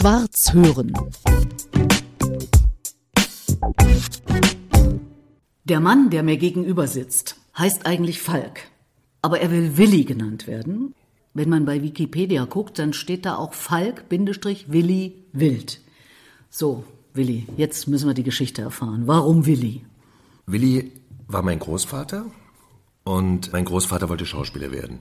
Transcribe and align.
Schwarz 0.00 0.54
hören. 0.54 0.94
Der 5.64 5.80
Mann, 5.80 6.08
der 6.08 6.22
mir 6.22 6.38
gegenüber 6.38 6.86
sitzt, 6.86 7.36
heißt 7.58 7.84
eigentlich 7.84 8.22
Falk. 8.22 8.60
Aber 9.20 9.40
er 9.40 9.50
will 9.50 9.76
Willi 9.76 10.04
genannt 10.04 10.46
werden. 10.46 10.94
Wenn 11.34 11.50
man 11.50 11.66
bei 11.66 11.82
Wikipedia 11.82 12.46
guckt, 12.46 12.78
dann 12.78 12.94
steht 12.94 13.26
da 13.26 13.36
auch 13.36 13.52
Falk-Willi 13.52 15.16
Wild. 15.34 15.80
So, 16.48 16.84
Willi, 17.12 17.46
jetzt 17.58 17.86
müssen 17.86 18.08
wir 18.08 18.14
die 18.14 18.22
Geschichte 18.22 18.62
erfahren. 18.62 19.02
Warum 19.04 19.44
Willi? 19.44 19.84
Willi 20.46 20.92
war 21.28 21.42
mein 21.42 21.58
Großvater 21.58 22.24
und 23.04 23.52
mein 23.52 23.66
Großvater 23.66 24.08
wollte 24.08 24.24
Schauspieler 24.24 24.72
werden. 24.72 25.00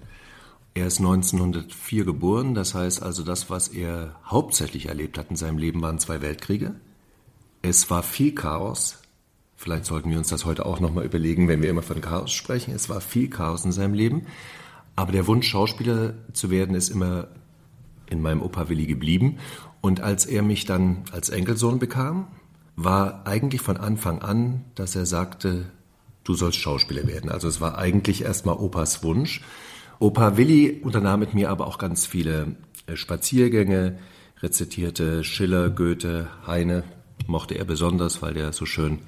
Er 0.73 0.87
ist 0.87 0.99
1904 0.99 2.05
geboren, 2.05 2.53
das 2.53 2.73
heißt 2.73 3.01
also 3.01 3.23
das, 3.23 3.49
was 3.49 3.69
er 3.69 4.15
hauptsächlich 4.25 4.87
erlebt 4.87 5.17
hat 5.17 5.29
in 5.29 5.35
seinem 5.35 5.57
Leben, 5.57 5.81
waren 5.81 5.99
zwei 5.99 6.21
Weltkriege. 6.21 6.75
Es 7.61 7.89
war 7.89 8.03
viel 8.03 8.33
Chaos. 8.33 8.99
Vielleicht 9.55 9.85
sollten 9.85 10.09
wir 10.09 10.17
uns 10.17 10.29
das 10.29 10.45
heute 10.45 10.65
auch 10.65 10.79
nochmal 10.79 11.05
überlegen, 11.05 11.47
wenn 11.47 11.61
wir 11.61 11.69
immer 11.69 11.81
von 11.81 11.99
Chaos 11.99 12.31
sprechen. 12.31 12.73
Es 12.73 12.87
war 12.87 13.01
viel 13.01 13.29
Chaos 13.29 13.65
in 13.65 13.71
seinem 13.71 13.93
Leben. 13.93 14.27
Aber 14.95 15.11
der 15.11 15.27
Wunsch, 15.27 15.47
Schauspieler 15.49 16.13
zu 16.33 16.49
werden, 16.49 16.75
ist 16.75 16.89
immer 16.89 17.27
in 18.09 18.21
meinem 18.21 18.41
Opa 18.41 18.69
Willi 18.69 18.85
geblieben. 18.85 19.39
Und 19.81 20.01
als 20.01 20.25
er 20.25 20.43
mich 20.43 20.65
dann 20.65 21.03
als 21.11 21.29
Enkelsohn 21.29 21.79
bekam, 21.79 22.27
war 22.75 23.27
eigentlich 23.27 23.61
von 23.61 23.77
Anfang 23.77 24.21
an, 24.21 24.63
dass 24.75 24.95
er 24.95 25.05
sagte, 25.05 25.71
du 26.23 26.33
sollst 26.33 26.59
Schauspieler 26.59 27.07
werden. 27.07 27.29
Also 27.29 27.47
es 27.47 27.59
war 27.59 27.77
eigentlich 27.77 28.23
erstmal 28.23 28.55
Opas 28.55 29.03
Wunsch. 29.03 29.41
Opa 29.99 30.37
Willi 30.37 30.79
unternahm 30.81 31.19
mit 31.19 31.33
mir 31.33 31.49
aber 31.49 31.67
auch 31.67 31.77
ganz 31.77 32.05
viele 32.05 32.55
äh, 32.87 32.95
Spaziergänge, 32.95 33.99
rezitierte 34.41 35.25
Schiller, 35.25 35.69
Goethe, 35.69 36.27
Heine, 36.47 36.83
mochte 37.27 37.55
er 37.55 37.65
besonders, 37.65 38.21
weil 38.21 38.33
der 38.33 38.53
so 38.53 38.65
schön 38.65 38.99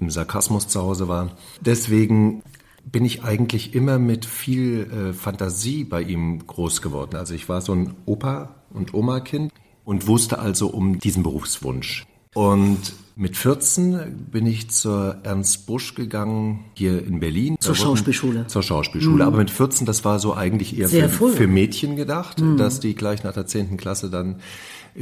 im 0.00 0.10
Sarkasmus 0.10 0.66
zu 0.66 0.80
Hause 0.82 1.06
war. 1.06 1.36
Deswegen 1.60 2.42
bin 2.84 3.04
ich 3.04 3.22
eigentlich 3.22 3.74
immer 3.74 3.98
mit 3.98 4.24
viel 4.24 4.90
äh, 4.90 5.12
Fantasie 5.12 5.84
bei 5.84 6.02
ihm 6.02 6.46
groß 6.46 6.82
geworden. 6.82 7.16
Also 7.16 7.34
ich 7.34 7.48
war 7.48 7.60
so 7.60 7.72
ein 7.72 7.94
Opa- 8.06 8.56
und 8.70 8.94
Oma-Kind 8.94 9.52
und 9.84 10.06
wusste 10.06 10.38
also 10.38 10.68
um 10.68 10.98
diesen 10.98 11.22
Berufswunsch. 11.22 12.06
Und 12.34 12.94
mit 13.20 13.36
14 13.36 14.28
bin 14.30 14.46
ich 14.46 14.70
zur 14.70 15.18
Ernst 15.24 15.66
Busch 15.66 15.94
gegangen, 15.94 16.64
hier 16.72 17.04
in 17.04 17.20
Berlin. 17.20 17.56
Zur 17.60 17.74
Schauspielschule. 17.74 18.46
Zur 18.46 18.62
Schauspielschule. 18.62 19.16
Mhm. 19.16 19.28
Aber 19.28 19.36
mit 19.36 19.50
14, 19.50 19.84
das 19.86 20.06
war 20.06 20.18
so 20.18 20.34
eigentlich 20.34 20.78
eher 20.78 20.88
für, 20.88 21.28
für, 21.28 21.46
Mädchen 21.46 21.96
gedacht, 21.96 22.40
mhm. 22.40 22.56
dass 22.56 22.80
die 22.80 22.94
gleich 22.94 23.22
nach 23.22 23.34
der 23.34 23.46
10. 23.46 23.76
Klasse 23.76 24.08
dann 24.08 24.36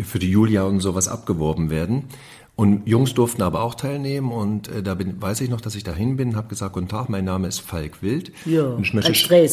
für 0.03 0.19
die 0.19 0.33
Julia 0.33 0.65
und 0.65 0.81
sowas 0.81 1.07
abgeworben 1.07 1.71
werden. 1.71 2.07
Und 2.61 2.89
Jungs 2.89 3.15
durften 3.15 3.43
aber 3.43 3.63
auch 3.63 3.77
teilnehmen 3.77 4.33
und 4.33 4.67
äh, 4.67 4.83
da 4.83 4.95
bin, 4.95 5.23
weiß 5.23 5.43
ich 5.43 5.49
noch, 5.49 5.61
dass 5.61 5.77
ich 5.77 5.85
dahin 5.85 6.17
bin, 6.17 6.35
habe 6.35 6.49
gesagt, 6.49 6.73
guten 6.73 6.89
Tag, 6.89 7.09
mein 7.09 7.25
Name 7.25 7.47
ist 7.47 7.61
Falk 7.61 8.03
Wild 8.03 8.33
ja, 8.47 8.65
und, 8.65 8.83
ich 8.83 8.93
möchte, 8.93 9.13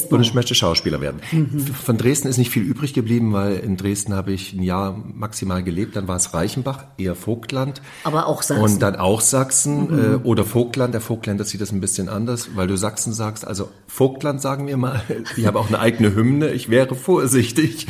und 0.09 0.21
ich 0.21 0.33
möchte 0.33 0.55
Schauspieler 0.55 0.99
werden. 1.01 1.21
Mhm. 1.31 1.67
Von 1.67 1.99
Dresden 1.99 2.29
ist 2.29 2.39
nicht 2.39 2.49
viel 2.49 2.63
übrig 2.63 2.95
geblieben, 2.95 3.31
weil 3.31 3.57
in 3.57 3.77
Dresden 3.77 4.15
habe 4.15 4.31
ich 4.31 4.53
ein 4.53 4.63
Jahr 4.63 4.97
maximal 5.13 5.61
gelebt, 5.61 5.95
dann 5.95 6.07
war 6.07 6.15
es 6.15 6.33
Reichenbach, 6.33 6.85
eher 6.97 7.13
Vogtland. 7.13 7.83
Aber 8.05 8.25
auch 8.25 8.41
Sachsen. 8.41 8.63
Und 8.63 8.81
dann 8.81 8.95
auch 8.95 9.21
Sachsen 9.21 9.91
mhm. 9.91 9.99
äh, 9.99 10.15
oder 10.27 10.43
Vogtland, 10.43 10.95
der 10.95 11.01
Vogtländer 11.01 11.43
sieht 11.43 11.61
das 11.61 11.71
ein 11.71 11.81
bisschen 11.81 12.09
anders, 12.09 12.55
weil 12.55 12.65
du 12.65 12.75
Sachsen 12.75 13.13
sagst, 13.13 13.45
also 13.45 13.69
Vogtland 13.85 14.41
sagen 14.41 14.65
wir 14.65 14.77
mal, 14.77 15.03
die 15.37 15.45
haben 15.45 15.57
auch 15.57 15.67
eine 15.67 15.77
eigene 15.77 16.15
Hymne, 16.15 16.53
ich 16.53 16.71
wäre 16.71 16.95
vorsichtig. 16.95 17.85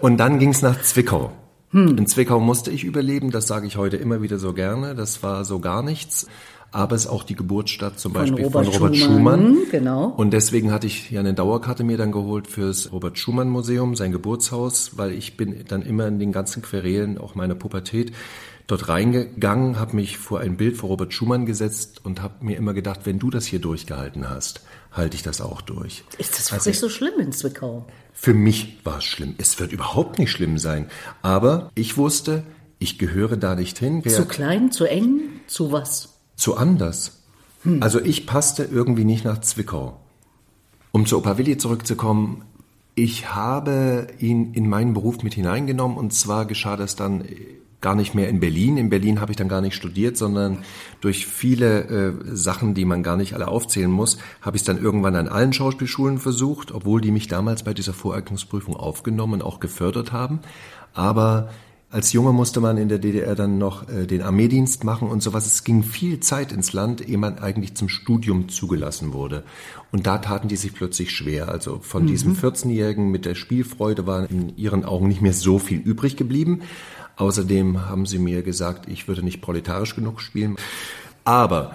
Und 0.00 0.18
dann 0.18 0.38
ging 0.38 0.50
es 0.50 0.60
nach 0.60 0.82
Zwickau. 0.82 1.32
Hm. 1.70 1.98
In 1.98 2.06
Zwickau 2.06 2.40
musste 2.40 2.70
ich 2.70 2.84
überleben, 2.84 3.30
das 3.30 3.46
sage 3.46 3.66
ich 3.66 3.76
heute 3.76 3.96
immer 3.96 4.22
wieder 4.22 4.38
so 4.38 4.52
gerne. 4.52 4.94
Das 4.94 5.22
war 5.22 5.44
so 5.44 5.58
gar 5.58 5.82
nichts. 5.82 6.26
Aber 6.70 6.96
es 6.96 7.06
ist 7.06 7.10
auch 7.10 7.24
die 7.24 7.34
Geburtsstadt 7.34 7.98
zum 7.98 8.12
von 8.12 8.22
Beispiel 8.22 8.44
Robert 8.44 8.66
von 8.66 8.74
Robert 8.74 8.96
Schumann. 8.96 9.40
Schumann. 9.40 9.70
Genau. 9.70 10.06
Und 10.06 10.32
deswegen 10.32 10.70
hatte 10.70 10.86
ich 10.86 11.10
ja 11.10 11.20
eine 11.20 11.32
Dauerkarte 11.32 11.82
mir 11.82 11.96
dann 11.96 12.12
geholt 12.12 12.46
fürs 12.46 12.92
Robert 12.92 13.18
Schumann 13.18 13.48
Museum, 13.48 13.96
sein 13.96 14.12
Geburtshaus, 14.12 14.98
weil 14.98 15.12
ich 15.12 15.36
bin 15.36 15.64
dann 15.68 15.82
immer 15.82 16.06
in 16.06 16.18
den 16.18 16.32
ganzen 16.32 16.62
Querelen 16.62 17.16
auch 17.16 17.34
meiner 17.34 17.54
Pubertät 17.54 18.12
dort 18.66 18.88
reingegangen, 18.88 19.78
habe 19.78 19.96
mich 19.96 20.18
vor 20.18 20.40
ein 20.40 20.58
Bild 20.58 20.76
vor 20.76 20.90
Robert 20.90 21.14
Schumann 21.14 21.46
gesetzt 21.46 22.02
und 22.04 22.22
habe 22.22 22.44
mir 22.44 22.58
immer 22.58 22.74
gedacht, 22.74 23.00
wenn 23.04 23.18
du 23.18 23.30
das 23.30 23.46
hier 23.46 23.60
durchgehalten 23.60 24.28
hast, 24.28 24.60
halte 24.92 25.16
ich 25.16 25.22
das 25.22 25.40
auch 25.40 25.62
durch. 25.62 26.04
Ist 26.18 26.38
das 26.38 26.52
wirklich 26.52 26.76
also, 26.76 26.88
so 26.88 26.90
schlimm 26.90 27.18
in 27.18 27.32
Zwickau? 27.32 27.86
Für 28.12 28.34
mich 28.34 28.78
war 28.84 28.98
es 28.98 29.04
schlimm. 29.04 29.34
Es 29.38 29.58
wird 29.58 29.72
überhaupt 29.72 30.18
nicht 30.18 30.30
schlimm 30.30 30.58
sein. 30.58 30.90
Aber 31.22 31.70
ich 31.74 31.96
wusste, 31.96 32.42
ich 32.78 32.98
gehöre 32.98 33.38
da 33.38 33.54
nicht 33.54 33.78
hin. 33.78 34.02
Zu 34.06 34.26
klein, 34.26 34.70
zu 34.70 34.84
eng, 34.84 35.20
zu 35.46 35.72
was? 35.72 36.17
Zu 36.38 36.56
anders. 36.56 37.20
Hm. 37.64 37.82
Also 37.82 38.00
ich 38.00 38.26
passte 38.26 38.62
irgendwie 38.62 39.04
nicht 39.04 39.24
nach 39.24 39.40
Zwickau. 39.40 39.98
Um 40.92 41.04
zu 41.04 41.18
Opa 41.18 41.36
Willi 41.36 41.58
zurückzukommen, 41.58 42.44
ich 42.94 43.34
habe 43.34 44.06
ihn 44.18 44.54
in 44.54 44.68
meinen 44.68 44.94
Beruf 44.94 45.22
mit 45.22 45.34
hineingenommen 45.34 45.98
und 45.98 46.14
zwar 46.14 46.46
geschah 46.46 46.76
das 46.76 46.96
dann 46.96 47.24
gar 47.80 47.94
nicht 47.94 48.14
mehr 48.14 48.28
in 48.28 48.40
Berlin. 48.40 48.76
In 48.76 48.88
Berlin 48.88 49.20
habe 49.20 49.32
ich 49.32 49.36
dann 49.36 49.48
gar 49.48 49.60
nicht 49.60 49.74
studiert, 49.74 50.16
sondern 50.16 50.58
durch 51.00 51.26
viele 51.26 51.84
äh, 51.84 52.12
Sachen, 52.34 52.74
die 52.74 52.84
man 52.84 53.02
gar 53.02 53.16
nicht 53.16 53.34
alle 53.34 53.48
aufzählen 53.48 53.90
muss, 53.90 54.18
habe 54.40 54.56
ich 54.56 54.62
es 54.62 54.66
dann 54.66 54.82
irgendwann 54.82 55.16
an 55.16 55.28
allen 55.28 55.52
Schauspielschulen 55.52 56.18
versucht, 56.18 56.72
obwohl 56.72 57.00
die 57.00 57.12
mich 57.12 57.28
damals 57.28 57.62
bei 57.64 57.74
dieser 57.74 57.92
Voreignungsprüfung 57.92 58.76
aufgenommen 58.76 59.34
und 59.34 59.42
auch 59.42 59.60
gefördert 59.60 60.12
haben. 60.12 60.40
Aber 60.92 61.50
als 61.90 62.12
Junge 62.12 62.32
musste 62.32 62.60
man 62.60 62.76
in 62.76 62.90
der 62.90 62.98
DDR 62.98 63.34
dann 63.34 63.56
noch 63.56 63.88
äh, 63.88 64.06
den 64.06 64.20
Armeedienst 64.20 64.84
machen 64.84 65.08
und 65.08 65.22
sowas. 65.22 65.46
Es 65.46 65.64
ging 65.64 65.82
viel 65.82 66.20
Zeit 66.20 66.52
ins 66.52 66.74
Land, 66.74 67.08
ehe 67.08 67.16
man 67.16 67.38
eigentlich 67.38 67.74
zum 67.74 67.88
Studium 67.88 68.50
zugelassen 68.50 69.14
wurde. 69.14 69.42
Und 69.90 70.06
da 70.06 70.18
taten 70.18 70.48
die 70.48 70.56
sich 70.56 70.74
plötzlich 70.74 71.12
schwer. 71.12 71.48
Also 71.48 71.78
von 71.78 72.02
mhm. 72.02 72.08
diesem 72.08 72.34
14-Jährigen 72.34 73.10
mit 73.10 73.24
der 73.24 73.34
Spielfreude 73.34 74.06
war 74.06 74.30
in 74.30 74.54
ihren 74.56 74.84
Augen 74.84 75.08
nicht 75.08 75.22
mehr 75.22 75.32
so 75.32 75.58
viel 75.58 75.78
übrig 75.78 76.16
geblieben. 76.16 76.60
Außerdem 77.16 77.86
haben 77.86 78.04
sie 78.04 78.18
mir 78.18 78.42
gesagt, 78.42 78.86
ich 78.88 79.08
würde 79.08 79.22
nicht 79.22 79.40
proletarisch 79.40 79.96
genug 79.96 80.20
spielen. 80.20 80.56
Aber 81.24 81.72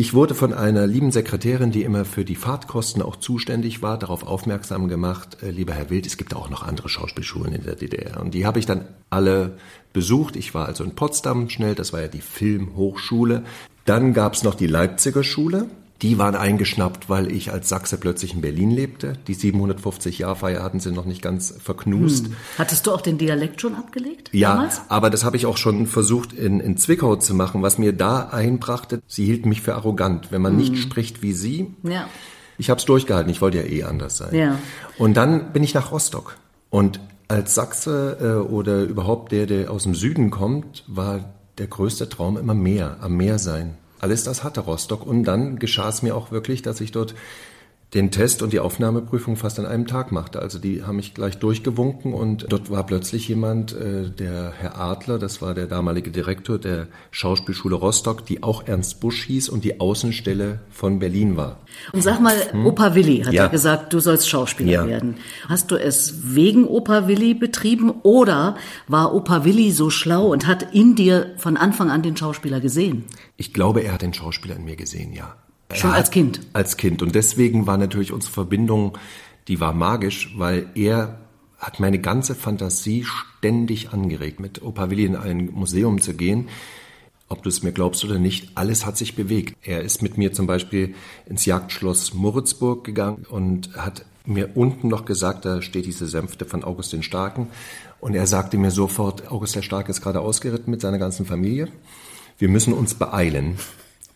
ich 0.00 0.14
wurde 0.14 0.34
von 0.34 0.54
einer 0.54 0.86
lieben 0.86 1.12
Sekretärin, 1.12 1.72
die 1.72 1.82
immer 1.82 2.06
für 2.06 2.24
die 2.24 2.34
Fahrtkosten 2.34 3.02
auch 3.02 3.16
zuständig 3.16 3.82
war, 3.82 3.98
darauf 3.98 4.26
aufmerksam 4.26 4.88
gemacht, 4.88 5.42
äh, 5.42 5.50
lieber 5.50 5.74
Herr 5.74 5.90
Wild, 5.90 6.06
es 6.06 6.16
gibt 6.16 6.34
auch 6.34 6.48
noch 6.48 6.62
andere 6.62 6.88
Schauspielschulen 6.88 7.52
in 7.52 7.64
der 7.64 7.76
DDR. 7.76 8.18
Und 8.18 8.32
die 8.32 8.46
habe 8.46 8.58
ich 8.58 8.64
dann 8.64 8.88
alle 9.10 9.58
besucht. 9.92 10.36
Ich 10.36 10.54
war 10.54 10.64
also 10.64 10.84
in 10.84 10.94
Potsdam 10.94 11.50
schnell, 11.50 11.74
das 11.74 11.92
war 11.92 12.00
ja 12.00 12.08
die 12.08 12.22
Filmhochschule. 12.22 13.44
Dann 13.84 14.14
gab 14.14 14.32
es 14.32 14.42
noch 14.42 14.54
die 14.54 14.68
Leipziger 14.68 15.22
Schule. 15.22 15.66
Die 16.02 16.16
waren 16.16 16.34
eingeschnappt, 16.34 17.10
weil 17.10 17.30
ich 17.30 17.52
als 17.52 17.68
Sachse 17.68 17.98
plötzlich 17.98 18.32
in 18.32 18.40
Berlin 18.40 18.70
lebte. 18.70 19.14
Die 19.26 19.34
750 19.34 20.18
Jahrfeier 20.20 20.62
hatten 20.62 20.80
sie 20.80 20.92
noch 20.92 21.04
nicht 21.04 21.20
ganz 21.20 21.54
verknust. 21.62 22.26
Hm. 22.26 22.36
Hattest 22.56 22.86
du 22.86 22.92
auch 22.92 23.02
den 23.02 23.18
Dialekt 23.18 23.60
schon 23.60 23.74
abgelegt? 23.74 24.30
Ja, 24.32 24.54
damals? 24.54 24.80
aber 24.88 25.10
das 25.10 25.24
habe 25.24 25.36
ich 25.36 25.44
auch 25.44 25.58
schon 25.58 25.86
versucht 25.86 26.32
in, 26.32 26.60
in 26.60 26.78
Zwickau 26.78 27.16
zu 27.16 27.34
machen. 27.34 27.62
Was 27.62 27.76
mir 27.76 27.92
da 27.92 28.30
einbrachte, 28.30 29.02
sie 29.06 29.26
hielten 29.26 29.50
mich 29.50 29.60
für 29.60 29.74
arrogant, 29.74 30.32
wenn 30.32 30.40
man 30.40 30.52
hm. 30.52 30.58
nicht 30.58 30.78
spricht 30.78 31.22
wie 31.22 31.34
sie. 31.34 31.74
Ja. 31.82 32.08
Ich 32.56 32.70
habe 32.70 32.78
es 32.78 32.86
durchgehalten, 32.86 33.30
ich 33.30 33.40
wollte 33.40 33.58
ja 33.58 33.64
eh 33.64 33.84
anders 33.84 34.18
sein. 34.18 34.34
Ja. 34.34 34.58
Und 34.98 35.16
dann 35.16 35.52
bin 35.52 35.62
ich 35.62 35.74
nach 35.74 35.92
Rostock. 35.92 36.36
Und 36.70 37.00
als 37.28 37.54
Sachse 37.54 38.18
äh, 38.20 38.50
oder 38.50 38.82
überhaupt 38.82 39.32
der, 39.32 39.46
der 39.46 39.70
aus 39.70 39.84
dem 39.84 39.94
Süden 39.94 40.30
kommt, 40.30 40.84
war 40.86 41.32
der 41.58 41.66
größte 41.66 42.08
Traum 42.08 42.36
immer 42.36 42.54
Meer, 42.54 42.96
am 43.00 43.16
Meer 43.16 43.38
sein. 43.38 43.76
Alles 44.00 44.24
das 44.24 44.42
hatte 44.42 44.60
Rostock. 44.60 45.06
Und 45.06 45.24
dann 45.24 45.58
geschah 45.58 45.88
es 45.88 46.02
mir 46.02 46.16
auch 46.16 46.30
wirklich, 46.30 46.62
dass 46.62 46.80
ich 46.80 46.92
dort 46.92 47.14
den 47.94 48.12
Test 48.12 48.42
und 48.42 48.52
die 48.52 48.60
Aufnahmeprüfung 48.60 49.34
fast 49.34 49.58
an 49.58 49.66
einem 49.66 49.86
Tag 49.86 50.12
machte. 50.12 50.40
Also 50.40 50.60
die 50.60 50.84
haben 50.84 50.96
mich 50.96 51.12
gleich 51.12 51.38
durchgewunken 51.38 52.14
und 52.14 52.46
dort 52.48 52.70
war 52.70 52.86
plötzlich 52.86 53.26
jemand, 53.26 53.72
äh, 53.72 54.10
der 54.10 54.52
Herr 54.56 54.78
Adler, 54.78 55.18
das 55.18 55.42
war 55.42 55.54
der 55.54 55.66
damalige 55.66 56.12
Direktor 56.12 56.58
der 56.58 56.86
Schauspielschule 57.10 57.74
Rostock, 57.74 58.24
die 58.26 58.44
auch 58.44 58.66
Ernst 58.66 59.00
Busch 59.00 59.24
hieß 59.24 59.48
und 59.48 59.64
die 59.64 59.80
Außenstelle 59.80 60.60
von 60.70 61.00
Berlin 61.00 61.36
war. 61.36 61.58
Und 61.92 62.02
sag 62.02 62.20
mal, 62.20 62.36
hm? 62.52 62.64
Opa 62.64 62.94
Willi 62.94 63.22
hat 63.24 63.32
ja. 63.32 63.44
ja. 63.44 63.48
gesagt, 63.48 63.92
du 63.92 63.98
sollst 63.98 64.28
Schauspieler 64.28 64.70
ja. 64.70 64.86
werden. 64.86 65.16
Hast 65.48 65.72
du 65.72 65.76
es 65.76 66.34
wegen 66.34 66.66
Opa 66.66 67.08
Willi 67.08 67.34
betrieben 67.34 67.90
oder 68.02 68.56
war 68.86 69.12
Opa 69.14 69.44
Willi 69.44 69.72
so 69.72 69.90
schlau 69.90 70.28
und 70.28 70.46
hat 70.46 70.74
in 70.74 70.94
dir 70.94 71.34
von 71.38 71.56
Anfang 71.56 71.90
an 71.90 72.02
den 72.02 72.16
Schauspieler 72.16 72.60
gesehen? 72.60 73.04
Ich 73.36 73.52
glaube, 73.52 73.80
er 73.80 73.94
hat 73.94 74.02
den 74.02 74.14
Schauspieler 74.14 74.54
in 74.54 74.64
mir 74.64 74.76
gesehen, 74.76 75.12
ja. 75.12 75.34
Schon 75.72 75.92
als 75.92 76.10
Kind? 76.10 76.40
Als 76.52 76.76
Kind. 76.76 77.02
Und 77.02 77.14
deswegen 77.14 77.66
war 77.66 77.78
natürlich 77.78 78.12
unsere 78.12 78.32
Verbindung, 78.32 78.98
die 79.48 79.60
war 79.60 79.72
magisch, 79.72 80.34
weil 80.36 80.68
er 80.74 81.18
hat 81.58 81.80
meine 81.80 81.98
ganze 81.98 82.34
Fantasie 82.34 83.04
ständig 83.04 83.92
angeregt, 83.92 84.40
mit 84.40 84.62
Opa 84.62 84.90
Willi 84.90 85.04
in 85.04 85.16
ein 85.16 85.50
Museum 85.52 86.00
zu 86.00 86.14
gehen. 86.14 86.48
Ob 87.28 87.42
du 87.44 87.48
es 87.48 87.62
mir 87.62 87.72
glaubst 87.72 88.04
oder 88.04 88.18
nicht, 88.18 88.52
alles 88.56 88.86
hat 88.86 88.96
sich 88.96 89.14
bewegt. 89.14 89.56
Er 89.62 89.82
ist 89.82 90.02
mit 90.02 90.18
mir 90.18 90.32
zum 90.32 90.46
Beispiel 90.46 90.94
ins 91.26 91.44
Jagdschloss 91.44 92.14
Moritzburg 92.14 92.82
gegangen 92.82 93.24
und 93.28 93.76
hat 93.76 94.04
mir 94.26 94.56
unten 94.56 94.88
noch 94.88 95.04
gesagt, 95.04 95.44
da 95.44 95.62
steht 95.62 95.86
diese 95.86 96.06
Sänfte 96.06 96.44
von 96.44 96.64
August 96.64 96.92
den 96.92 97.02
Starken. 97.02 97.48
Und 98.00 98.14
er 98.14 98.26
sagte 98.26 98.58
mir 98.58 98.70
sofort, 98.70 99.30
August 99.30 99.54
der 99.54 99.62
Starke 99.62 99.90
ist 99.90 100.00
gerade 100.00 100.20
ausgeritten 100.20 100.70
mit 100.70 100.80
seiner 100.80 100.98
ganzen 100.98 101.26
Familie. 101.26 101.68
Wir 102.38 102.48
müssen 102.48 102.72
uns 102.72 102.94
beeilen. 102.94 103.56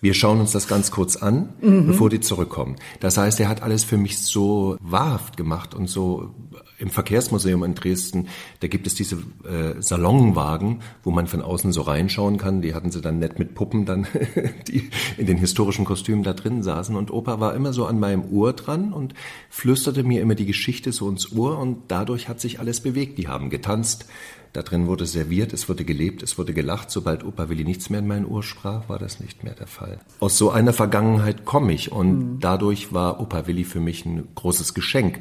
Wir 0.05 0.13
schauen 0.13 0.39
uns 0.39 0.53
das 0.53 0.69
ganz 0.69 0.91
kurz 0.91 1.17
an, 1.17 1.55
mhm. 1.63 1.87
bevor 1.87 2.11
die 2.11 2.21
zurückkommen. 2.21 2.77
Das 3.01 3.17
heißt, 3.17 3.41
er 3.41 3.49
hat 3.49 3.63
alles 3.63 3.85
für 3.85 3.97
mich 3.97 4.19
so 4.19 4.77
wahrhaft 4.83 5.39
gemacht 5.39 5.75
und 5.75 5.89
so 5.89 6.35
im 6.79 6.91
Verkehrsmuseum 6.91 7.63
in 7.65 7.75
Dresden, 7.75 8.29
da 8.61 8.69
gibt 8.69 8.87
es 8.87 8.95
diese 8.95 9.17
äh, 9.45 9.81
Salonwagen, 9.81 10.81
wo 11.03 11.11
man 11.11 11.27
von 11.27 11.43
außen 11.43 11.73
so 11.73 11.83
reinschauen 11.83 12.37
kann. 12.37 12.63
Die 12.63 12.75
hatten 12.75 12.91
sie 12.91 13.01
dann 13.01 13.19
nett 13.19 13.39
mit 13.39 13.55
Puppen 13.55 13.87
dann, 13.87 14.07
die 14.69 14.91
in 15.17 15.27
den 15.27 15.39
historischen 15.39 15.85
Kostümen 15.85 16.25
da 16.25 16.33
drin 16.33 16.63
saßen. 16.63 16.97
Und 16.97 17.11
Opa 17.11 17.41
war 17.41 17.55
immer 17.55 17.73
so 17.73 17.87
an 17.87 18.01
meinem 18.01 18.25
Ohr 18.33 18.53
dran 18.53 18.93
und 18.93 19.15
flüsterte 19.51 20.03
mir 20.03 20.21
immer 20.21 20.35
die 20.35 20.47
Geschichte 20.47 20.93
so 20.93 21.09
ins 21.09 21.33
Ohr 21.33 21.59
und 21.59 21.83
dadurch 21.89 22.29
hat 22.29 22.41
sich 22.41 22.59
alles 22.59 22.81
bewegt. 22.81 23.19
Die 23.19 23.29
haben 23.29 23.51
getanzt, 23.51 24.07
da 24.55 24.63
drin 24.63 24.87
wurde 24.87 25.05
serviert, 25.05 25.53
es 25.53 25.69
wurde 25.69 25.85
gelebt, 25.85 26.23
es 26.23 26.39
wurde 26.39 26.55
gelacht. 26.55 26.89
Sobald 26.89 27.25
Opa 27.25 27.49
Willi 27.49 27.65
nichts 27.65 27.91
mehr 27.91 27.99
in 27.99 28.07
mein 28.07 28.25
Ohr 28.25 28.45
sprach, 28.45 28.89
war 28.89 29.01
das 29.01 29.19
nicht 29.19 29.43
mehr 29.43 29.55
der 29.55 29.67
Fall. 29.67 29.99
Aus 30.21 30.39
so 30.39 30.51
einer 30.51 30.73
Vergangenheit 30.73 31.45
komme 31.45 31.73
ich 31.73 31.91
und 31.91 32.19
mhm. 32.19 32.41
dadurch 32.41 32.93
war 32.93 33.21
Opa 33.21 33.49
Willi 33.49 33.65
für 33.65 33.81
mich 33.81 34.07
ein 34.07 34.29
großes 34.37 34.73
Geschenk. 34.73 35.19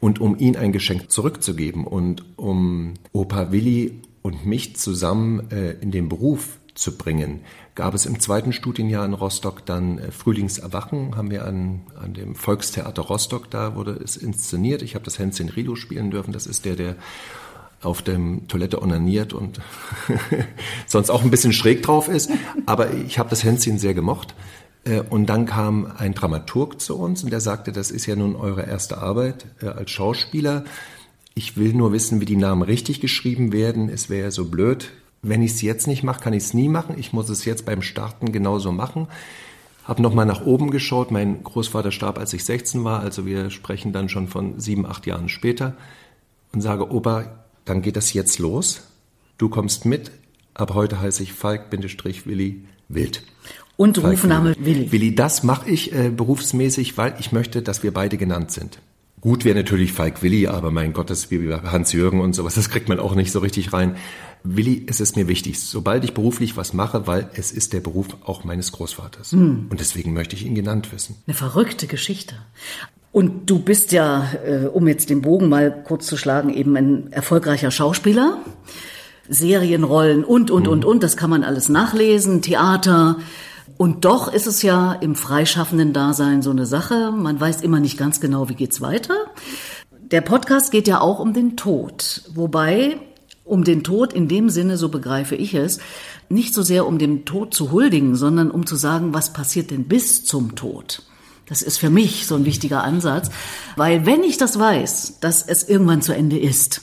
Und 0.00 0.20
um 0.20 0.38
ihn 0.38 0.56
ein 0.56 0.72
Geschenk 0.72 1.10
zurückzugeben 1.10 1.86
und 1.86 2.24
um 2.36 2.94
Opa 3.12 3.52
Willi 3.52 4.00
und 4.22 4.46
mich 4.46 4.76
zusammen 4.76 5.50
äh, 5.50 5.72
in 5.72 5.90
den 5.90 6.08
Beruf 6.08 6.58
zu 6.74 6.96
bringen, 6.96 7.40
gab 7.74 7.94
es 7.94 8.06
im 8.06 8.18
zweiten 8.20 8.52
Studienjahr 8.52 9.04
in 9.04 9.14
Rostock 9.14 9.64
dann 9.66 9.98
äh, 9.98 10.10
Frühlingserwachen, 10.10 11.16
haben 11.16 11.30
wir 11.30 11.44
an, 11.44 11.82
an 12.02 12.14
dem 12.14 12.34
Volkstheater 12.34 13.02
Rostock, 13.02 13.50
da 13.50 13.74
wurde 13.74 13.92
es 13.92 14.16
inszeniert. 14.16 14.82
Ich 14.82 14.94
habe 14.94 15.04
das 15.04 15.18
Hänschen 15.18 15.48
Rilo 15.48 15.76
spielen 15.76 16.10
dürfen, 16.10 16.32
das 16.32 16.46
ist 16.46 16.64
der, 16.64 16.76
der 16.76 16.96
auf 17.82 18.02
dem 18.02 18.46
Toilette 18.48 18.82
onaniert 18.82 19.32
und 19.32 19.60
sonst 20.86 21.10
auch 21.10 21.22
ein 21.22 21.30
bisschen 21.30 21.52
schräg 21.52 21.82
drauf 21.82 22.08
ist. 22.08 22.30
Aber 22.66 22.92
ich 22.92 23.18
habe 23.18 23.30
das 23.30 23.44
Hänschen 23.44 23.78
sehr 23.78 23.94
gemocht. 23.94 24.34
Äh, 24.84 25.00
und 25.00 25.26
dann 25.26 25.46
kam 25.46 25.90
ein 25.96 26.14
Dramaturg 26.14 26.80
zu 26.80 26.98
uns 26.98 27.24
und 27.24 27.30
der 27.30 27.40
sagte, 27.40 27.72
das 27.72 27.90
ist 27.90 28.06
ja 28.06 28.16
nun 28.16 28.36
eure 28.36 28.66
erste 28.66 28.98
Arbeit 28.98 29.46
äh, 29.62 29.66
als 29.66 29.90
Schauspieler. 29.90 30.64
Ich 31.34 31.56
will 31.56 31.72
nur 31.72 31.92
wissen, 31.92 32.20
wie 32.20 32.26
die 32.26 32.36
Namen 32.36 32.62
richtig 32.62 33.00
geschrieben 33.00 33.52
werden. 33.52 33.88
Es 33.88 34.10
wäre 34.10 34.24
ja 34.24 34.30
so 34.30 34.46
blöd. 34.46 34.90
Wenn 35.22 35.42
ich 35.42 35.52
es 35.52 35.62
jetzt 35.62 35.86
nicht 35.86 36.02
mache, 36.02 36.20
kann 36.20 36.32
ich 36.32 36.44
es 36.44 36.54
nie 36.54 36.68
machen. 36.68 36.96
Ich 36.98 37.12
muss 37.12 37.28
es 37.28 37.44
jetzt 37.44 37.66
beim 37.66 37.82
Starten 37.82 38.32
genauso 38.32 38.72
machen. 38.72 39.08
Hab 39.84 39.98
nochmal 39.98 40.26
nach 40.26 40.44
oben 40.44 40.70
geschaut. 40.70 41.10
Mein 41.10 41.42
Großvater 41.42 41.92
starb, 41.92 42.18
als 42.18 42.32
ich 42.32 42.44
16 42.44 42.84
war. 42.84 43.00
Also 43.00 43.26
wir 43.26 43.50
sprechen 43.50 43.92
dann 43.92 44.08
schon 44.08 44.28
von 44.28 44.58
sieben, 44.58 44.86
acht 44.86 45.06
Jahren 45.06 45.28
später. 45.28 45.76
Und 46.52 46.62
sage, 46.62 46.90
Opa, 46.90 47.44
dann 47.64 47.82
geht 47.82 47.96
das 47.96 48.12
jetzt 48.12 48.38
los. 48.38 48.82
Du 49.38 49.48
kommst 49.48 49.84
mit. 49.84 50.10
Ab 50.54 50.74
heute 50.74 51.00
heiße 51.00 51.22
ich 51.22 51.32
Falk-Willi 51.32 52.64
Wild. 52.88 53.22
Und 53.80 53.96
Falk 53.96 54.12
Rufname 54.12 54.54
Willi. 54.58 54.92
Willi, 54.92 55.14
das 55.14 55.42
mache 55.42 55.70
ich 55.70 55.94
äh, 55.94 56.10
berufsmäßig, 56.10 56.98
weil 56.98 57.14
ich 57.18 57.32
möchte, 57.32 57.62
dass 57.62 57.82
wir 57.82 57.94
beide 57.94 58.18
genannt 58.18 58.50
sind. 58.50 58.78
Gut 59.22 59.46
wäre 59.46 59.56
natürlich 59.56 59.94
Falk 59.94 60.22
Willi, 60.22 60.48
aber 60.48 60.70
mein 60.70 60.92
Gott, 60.92 61.08
das 61.08 61.30
wie 61.30 61.50
Hans-Jürgen 61.50 62.20
und 62.20 62.34
sowas, 62.34 62.56
das 62.56 62.68
kriegt 62.68 62.90
man 62.90 63.00
auch 63.00 63.14
nicht 63.14 63.32
so 63.32 63.38
richtig 63.38 63.72
rein. 63.72 63.96
Willi, 64.44 64.84
es 64.86 65.00
ist 65.00 65.16
mir 65.16 65.28
wichtig, 65.28 65.58
sobald 65.58 66.04
ich 66.04 66.12
beruflich 66.12 66.58
was 66.58 66.74
mache, 66.74 67.06
weil 67.06 67.30
es 67.32 67.52
ist 67.52 67.72
der 67.72 67.80
Beruf 67.80 68.08
auch 68.22 68.44
meines 68.44 68.70
Großvaters. 68.72 69.32
Hm. 69.32 69.68
Und 69.70 69.80
deswegen 69.80 70.12
möchte 70.12 70.36
ich 70.36 70.44
ihn 70.44 70.54
genannt 70.54 70.92
wissen. 70.92 71.16
Eine 71.26 71.34
verrückte 71.34 71.86
Geschichte. 71.86 72.34
Und 73.12 73.48
du 73.48 73.60
bist 73.60 73.92
ja, 73.92 74.30
äh, 74.44 74.66
um 74.66 74.88
jetzt 74.88 75.08
den 75.08 75.22
Bogen 75.22 75.48
mal 75.48 75.70
kurz 75.84 76.04
zu 76.06 76.18
schlagen, 76.18 76.52
eben 76.52 76.76
ein 76.76 77.12
erfolgreicher 77.14 77.70
Schauspieler. 77.70 78.44
Serienrollen 79.26 80.22
und, 80.22 80.50
und, 80.50 80.64
mhm. 80.66 80.72
und, 80.72 80.84
und, 80.84 81.02
das 81.02 81.16
kann 81.16 81.30
man 81.30 81.44
alles 81.44 81.70
nachlesen, 81.70 82.42
Theater. 82.42 83.16
Und 83.80 84.04
doch 84.04 84.30
ist 84.30 84.46
es 84.46 84.60
ja 84.60 84.92
im 84.92 85.14
freischaffenden 85.14 85.94
Dasein 85.94 86.42
so 86.42 86.50
eine 86.50 86.66
Sache. 86.66 87.12
Man 87.12 87.40
weiß 87.40 87.62
immer 87.62 87.80
nicht 87.80 87.96
ganz 87.96 88.20
genau, 88.20 88.50
wie 88.50 88.54
geht's 88.54 88.82
weiter. 88.82 89.14
Der 89.90 90.20
Podcast 90.20 90.70
geht 90.70 90.86
ja 90.86 91.00
auch 91.00 91.18
um 91.18 91.32
den 91.32 91.56
Tod. 91.56 92.24
Wobei 92.34 92.98
um 93.42 93.64
den 93.64 93.82
Tod 93.82 94.12
in 94.12 94.28
dem 94.28 94.50
Sinne, 94.50 94.76
so 94.76 94.90
begreife 94.90 95.34
ich 95.34 95.54
es, 95.54 95.78
nicht 96.28 96.52
so 96.52 96.60
sehr 96.60 96.86
um 96.86 96.98
dem 96.98 97.24
Tod 97.24 97.54
zu 97.54 97.72
huldigen, 97.72 98.16
sondern 98.16 98.50
um 98.50 98.66
zu 98.66 98.76
sagen, 98.76 99.14
was 99.14 99.32
passiert 99.32 99.70
denn 99.70 99.84
bis 99.84 100.26
zum 100.26 100.56
Tod? 100.56 101.04
Das 101.46 101.62
ist 101.62 101.78
für 101.78 101.88
mich 101.88 102.26
so 102.26 102.34
ein 102.34 102.44
wichtiger 102.44 102.84
Ansatz, 102.84 103.30
weil 103.76 104.04
wenn 104.04 104.22
ich 104.24 104.36
das 104.36 104.58
weiß, 104.58 105.20
dass 105.20 105.42
es 105.42 105.66
irgendwann 105.66 106.02
zu 106.02 106.14
Ende 106.14 106.38
ist, 106.38 106.82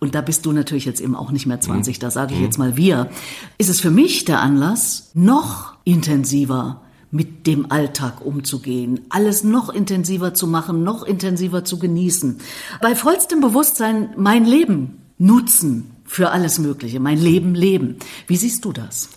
und 0.00 0.14
da 0.14 0.22
bist 0.22 0.46
du 0.46 0.52
natürlich 0.52 0.86
jetzt 0.86 1.00
eben 1.00 1.14
auch 1.14 1.30
nicht 1.30 1.46
mehr 1.46 1.60
20, 1.60 1.96
mhm. 1.96 2.00
da 2.00 2.10
sage 2.10 2.32
ich 2.32 2.40
mhm. 2.40 2.44
jetzt 2.46 2.58
mal 2.58 2.76
wir, 2.76 3.10
ist 3.58 3.68
es 3.68 3.80
für 3.80 3.90
mich 3.90 4.24
der 4.24 4.40
Anlass, 4.40 5.10
noch 5.14 5.74
intensiver 5.84 6.80
mit 7.10 7.46
dem 7.46 7.70
Alltag 7.70 8.24
umzugehen, 8.24 9.00
alles 9.08 9.44
noch 9.44 9.68
intensiver 9.68 10.32
zu 10.32 10.46
machen, 10.46 10.84
noch 10.84 11.02
intensiver 11.02 11.64
zu 11.64 11.78
genießen. 11.78 12.38
Bei 12.80 12.94
vollstem 12.94 13.40
Bewusstsein 13.40 14.10
mein 14.16 14.44
Leben 14.44 15.02
nutzen 15.18 15.90
für 16.04 16.30
alles 16.30 16.58
Mögliche, 16.58 16.98
mein 16.98 17.18
Leben 17.18 17.54
leben. 17.54 17.96
Wie 18.26 18.36
siehst 18.36 18.64
du 18.64 18.72
das? 18.72 19.10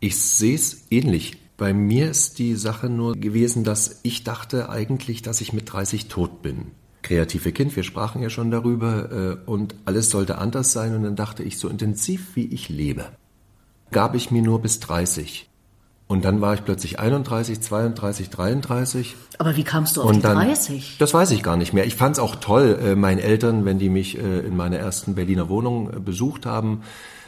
Ich 0.00 0.18
sehe 0.18 0.54
es 0.54 0.84
ähnlich. 0.90 1.38
Bei 1.56 1.72
mir 1.72 2.10
ist 2.10 2.38
die 2.38 2.56
Sache 2.56 2.88
nur 2.88 3.14
gewesen, 3.14 3.64
dass 3.64 4.00
ich 4.02 4.24
dachte 4.24 4.68
eigentlich, 4.68 5.22
dass 5.22 5.40
ich 5.40 5.52
mit 5.52 5.72
30 5.72 6.08
tot 6.08 6.42
bin. 6.42 6.72
Kreative 7.02 7.52
Kind, 7.52 7.74
wir 7.76 7.82
sprachen 7.82 8.22
ja 8.22 8.30
schon 8.30 8.50
darüber, 8.50 9.10
äh, 9.10 9.36
und 9.50 9.74
alles 9.84 10.10
sollte 10.10 10.38
anders 10.38 10.72
sein. 10.72 10.94
Und 10.94 11.02
dann 11.02 11.16
dachte 11.16 11.42
ich, 11.42 11.58
so 11.58 11.68
intensiv 11.68 12.34
wie 12.34 12.46
ich 12.46 12.68
lebe, 12.68 13.06
gab 13.90 14.14
ich 14.14 14.30
mir 14.30 14.42
nur 14.42 14.62
bis 14.62 14.80
30. 14.80 15.48
Und 16.12 16.26
dann 16.26 16.42
war 16.42 16.52
ich 16.52 16.64
plötzlich 16.64 16.98
31, 16.98 17.60
32, 17.60 18.28
33. 18.28 19.16
Aber 19.38 19.56
wie 19.56 19.64
kamst 19.64 19.96
du 19.96 20.02
auf 20.02 20.12
die 20.12 20.20
30? 20.20 20.96
Das 20.98 21.14
weiß 21.14 21.30
ich 21.30 21.42
gar 21.42 21.56
nicht 21.56 21.72
mehr. 21.72 21.86
Ich 21.86 21.96
fand 21.96 22.16
es 22.16 22.22
auch 22.22 22.36
toll, 22.36 22.78
äh, 22.82 22.94
meinen 22.94 23.18
Eltern, 23.18 23.64
wenn 23.64 23.78
die 23.78 23.88
mich 23.88 24.18
äh, 24.18 24.40
in 24.40 24.54
meiner 24.54 24.76
ersten 24.76 25.14
Berliner 25.14 25.48
Wohnung 25.48 26.04
besucht 26.04 26.44
haben, 26.44 26.82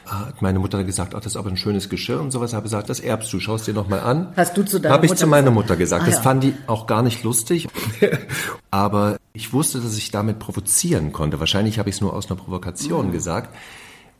hat 0.06 0.42
meine 0.42 0.58
Mutter 0.58 0.84
gesagt, 0.84 1.14
ach, 1.14 1.20
das 1.20 1.32
ist 1.32 1.36
aber 1.36 1.50
ein 1.50 1.56
schönes 1.56 1.88
Geschirr 1.88 2.20
und 2.20 2.30
sowas. 2.30 2.52
Habe 2.52 2.64
gesagt, 2.64 2.90
das 2.90 3.00
erbst 3.00 3.32
du, 3.32 3.40
schaust 3.40 3.66
dir 3.66 3.74
noch 3.74 3.88
mal 3.88 4.00
an. 4.00 4.32
Hast 4.36 4.56
du 4.56 4.62
zu 4.62 4.78
deiner 4.78 4.94
Habe 4.94 5.06
ich 5.06 5.14
zu 5.14 5.26
meiner 5.26 5.50
Mutter 5.50 5.76
gesagt. 5.76 6.02
Ah, 6.02 6.06
das 6.06 6.16
ja. 6.16 6.22
fand 6.22 6.44
die 6.44 6.54
auch 6.66 6.86
gar 6.86 7.02
nicht 7.02 7.22
lustig. 7.22 7.68
aber 8.70 9.16
ich 9.32 9.52
wusste, 9.52 9.80
dass 9.80 9.96
ich 9.96 10.10
damit 10.10 10.38
provozieren 10.38 11.12
konnte. 11.12 11.40
Wahrscheinlich 11.40 11.78
habe 11.78 11.88
ich 11.88 11.96
es 11.96 12.00
nur 12.00 12.12
aus 12.12 12.30
einer 12.30 12.38
Provokation 12.38 13.08
mhm. 13.08 13.12
gesagt. 13.12 13.54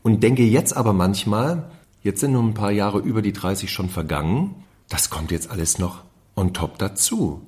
Und 0.01 0.21
denke 0.21 0.43
jetzt 0.43 0.75
aber 0.75 0.93
manchmal, 0.93 1.69
jetzt 2.01 2.19
sind 2.19 2.33
nur 2.33 2.43
ein 2.43 2.53
paar 2.53 2.71
Jahre 2.71 2.99
über 2.99 3.21
die 3.21 3.33
30 3.33 3.71
schon 3.71 3.89
vergangen. 3.89 4.63
Das 4.89 5.09
kommt 5.09 5.31
jetzt 5.31 5.49
alles 5.49 5.79
noch 5.79 6.03
on 6.35 6.53
top 6.53 6.77
dazu. 6.77 7.41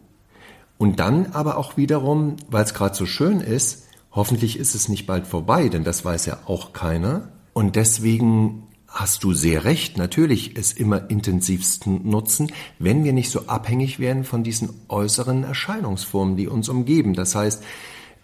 Und 0.78 1.00
dann 1.00 1.28
aber 1.34 1.58
auch 1.58 1.78
wiederum, 1.78 2.38
weil 2.50 2.64
es 2.64 2.74
gerade 2.74 2.96
so 2.96 3.06
schön 3.06 3.42
ist, 3.42 3.88
hoffentlich 4.12 4.58
ist 4.58 4.76
es 4.76 4.90
nicht 4.90 5.06
bald 5.06 5.28
vorbei, 5.28 5.70
denn 5.70 5.84
das 5.84 6.06
weiß 6.06 6.26
ja 6.26 6.40
auch 6.46 6.74
keiner. 6.74 7.30
Und 7.58 7.76
deswegen 7.76 8.68
hast 8.88 9.24
du 9.24 9.34
sehr 9.34 9.64
recht, 9.64 9.98
natürlich 9.98 10.56
es 10.58 10.74
immer 10.74 11.10
intensivsten 11.10 12.08
nutzen, 12.08 12.52
wenn 12.78 13.04
wir 13.04 13.14
nicht 13.14 13.32
so 13.32 13.48
abhängig 13.48 13.98
werden 13.98 14.26
von 14.26 14.44
diesen 14.44 14.70
äußeren 14.90 15.44
Erscheinungsformen, 15.44 16.38
die 16.38 16.48
uns 16.48 16.70
umgeben. 16.70 17.16
Das 17.16 17.34
heißt, 17.34 17.64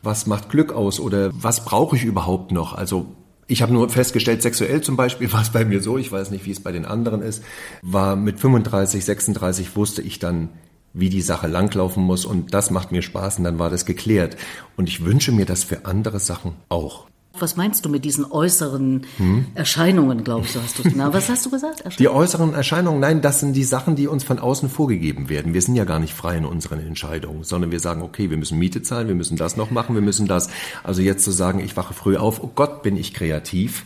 was 0.03 0.27
macht 0.27 0.49
Glück 0.49 0.71
aus 0.71 0.99
oder 0.99 1.31
was 1.33 1.65
brauche 1.65 1.95
ich 1.95 2.03
überhaupt 2.03 2.51
noch? 2.51 2.73
Also 2.73 3.07
ich 3.47 3.63
habe 3.63 3.73
nur 3.73 3.89
festgestellt, 3.89 4.43
sexuell 4.43 4.81
zum 4.81 4.97
Beispiel 4.97 5.33
war 5.33 5.41
es 5.41 5.49
bei 5.49 5.65
mir 5.65 5.81
so, 5.81 5.97
ich 5.97 6.11
weiß 6.11 6.29
nicht, 6.29 6.45
wie 6.45 6.51
es 6.51 6.61
bei 6.61 6.71
den 6.71 6.85
anderen 6.85 7.23
ist, 7.23 7.41
war 7.81 8.15
mit 8.15 8.39
35, 8.39 9.03
36 9.03 9.75
wusste 9.75 10.03
ich 10.03 10.19
dann, 10.19 10.49
wie 10.93 11.09
die 11.09 11.23
Sache 11.23 11.47
langlaufen 11.47 12.03
muss 12.03 12.23
und 12.23 12.53
das 12.53 12.69
macht 12.69 12.91
mir 12.91 13.01
Spaß 13.01 13.39
und 13.39 13.45
dann 13.45 13.57
war 13.57 13.71
das 13.71 13.87
geklärt. 13.87 14.37
Und 14.77 14.89
ich 14.89 15.03
wünsche 15.03 15.31
mir 15.31 15.47
das 15.47 15.63
für 15.63 15.85
andere 15.85 16.19
Sachen 16.19 16.53
auch. 16.69 17.07
Was 17.39 17.55
meinst 17.55 17.83
du 17.83 17.89
mit 17.89 18.05
diesen 18.05 18.31
äußeren 18.31 19.07
hm? 19.17 19.45
Erscheinungen, 19.55 20.23
glaube 20.23 20.45
ich, 20.45 20.51
so 20.51 20.61
hast 20.61 20.77
du 20.77 20.83
es. 20.87 20.95
Was 20.95 21.29
hast 21.29 21.45
du 21.47 21.49
gesagt? 21.49 21.99
Die 21.99 22.07
äußeren 22.07 22.53
Erscheinungen, 22.53 22.99
nein, 22.99 23.23
das 23.23 23.39
sind 23.39 23.53
die 23.53 23.63
Sachen, 23.63 23.95
die 23.95 24.07
uns 24.07 24.23
von 24.23 24.37
außen 24.37 24.69
vorgegeben 24.69 25.29
werden. 25.29 25.55
Wir 25.55 25.61
sind 25.63 25.75
ja 25.75 25.83
gar 25.83 25.97
nicht 25.97 26.13
frei 26.13 26.37
in 26.37 26.45
unseren 26.45 26.79
Entscheidungen, 26.79 27.43
sondern 27.43 27.71
wir 27.71 27.79
sagen, 27.79 28.03
okay, 28.03 28.29
wir 28.29 28.37
müssen 28.37 28.59
Miete 28.59 28.83
zahlen, 28.83 29.07
wir 29.07 29.15
müssen 29.15 29.35
das 29.35 29.57
noch 29.57 29.71
machen, 29.71 29.95
wir 29.95 30.03
müssen 30.03 30.27
das. 30.27 30.49
Also 30.83 31.01
jetzt 31.01 31.23
zu 31.23 31.31
sagen, 31.31 31.59
ich 31.59 31.75
wache 31.75 31.95
früh 31.95 32.17
auf, 32.17 32.43
oh 32.43 32.51
Gott, 32.53 32.83
bin 32.83 32.97
ich 32.97 33.15
kreativ 33.15 33.83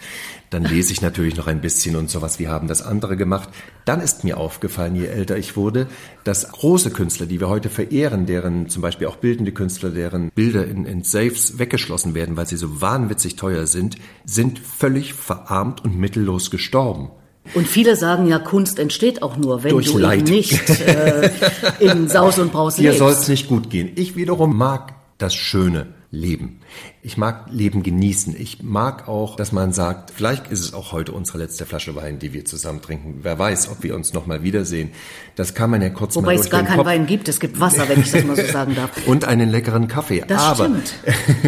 dann 0.50 0.64
lese 0.64 0.94
ich 0.94 1.02
natürlich 1.02 1.36
noch 1.36 1.48
ein 1.48 1.60
bisschen 1.60 1.96
und 1.96 2.10
sowas, 2.10 2.40
wie 2.40 2.48
haben 2.48 2.68
das 2.68 2.82
andere 2.82 3.18
gemacht. 3.18 3.50
Dann 3.84 4.00
ist 4.00 4.24
mir 4.24 4.38
aufgefallen, 4.38 4.96
je 4.96 5.06
älter 5.06 5.38
ich 5.38 5.58
wurde, 5.58 5.88
dass 6.24 6.50
große 6.50 6.92
Künstler, 6.92 7.26
die 7.26 7.42
wir 7.42 7.50
heute 7.50 7.70
verehren, 7.70 8.26
deren 8.26 8.70
zum 8.70 8.82
Beispiel 8.82 9.08
auch 9.08 9.18
bildende 9.18 9.52
Künstler, 9.52 9.90
deren 9.90 10.32
Bilder 10.32 10.66
in, 10.66 10.86
in 10.86 11.04
Safes 11.04 11.60
weggeschlossen 11.60 12.16
werden, 12.16 12.38
weil 12.38 12.48
sie 12.48 12.56
so 12.56 12.82
wahnwitzig 12.82 13.36
teuer 13.38 13.68
sind, 13.68 13.98
sind 14.26 14.60
völlig 14.60 15.14
verarmt 15.14 15.84
und 15.84 15.98
mittellos 15.98 16.52
gestorben. 16.52 17.12
Und 17.54 17.68
viele 17.68 17.96
sagen 17.96 18.28
ja, 18.28 18.40
Kunst 18.40 18.78
entsteht 18.80 19.22
auch 19.24 19.38
nur, 19.38 19.64
wenn 19.64 19.72
Durch 19.72 19.92
du 19.92 19.98
Leid. 19.98 20.28
nicht 20.28 20.70
äh, 20.70 21.32
in 21.80 22.10
Saus 22.10 22.40
und 22.40 22.52
Braus 22.52 22.78
lebst. 22.78 22.96
Dir 22.96 23.00
soll 23.00 23.14
es 23.14 23.28
nicht 23.28 23.48
gut 23.48 23.70
gehen. 23.70 23.92
Ich 23.96 24.16
wiederum 24.16 24.58
mag 24.58 24.96
das 25.18 25.34
schöne 25.34 25.88
Leben. 26.10 26.60
Ich 27.02 27.18
mag 27.18 27.48
Leben 27.52 27.84
genießen. 27.84 28.36
Ich 28.40 28.64
mag 28.64 29.08
auch, 29.10 29.36
dass 29.36 29.52
man 29.52 29.74
sagt, 29.74 30.12
vielleicht 30.12 30.48
ist 30.48 30.62
es 30.62 30.74
auch 30.74 30.94
heute 30.94 31.12
unsere 31.12 31.38
letzte 31.38 31.66
Flasche 31.66 31.96
Wein, 31.96 32.20
die 32.20 32.32
wir 32.34 32.46
zusammen 32.46 32.82
trinken. 32.82 33.20
Wer 33.24 33.38
weiß, 33.38 33.70
ob 33.72 33.84
wir 33.84 33.94
uns 33.94 34.14
noch 34.14 34.26
mal 34.26 34.42
wiedersehen. 34.42 34.92
Das 35.36 35.54
kann 35.54 35.70
man 35.70 35.82
ja 35.82 35.90
kurz 35.90 36.16
Wobei 36.16 36.36
mal 36.36 36.42
es 36.42 36.50
gar 36.50 36.64
keinen 36.64 36.86
Wein 36.86 37.08
gibt, 37.08 37.28
es 37.28 37.40
gibt 37.40 37.60
Wasser, 37.60 37.90
wenn 37.90 38.00
ich 38.00 38.12
das 38.12 38.24
mal 38.24 38.38
so 38.38 38.46
sagen 38.52 38.76
darf. 38.76 38.92
Und 39.06 39.26
einen 39.26 39.50
leckeren 39.50 39.88
Kaffee. 39.88 40.24
Das 40.26 40.42
Aber 40.42 40.66
stimmt. 40.66 40.94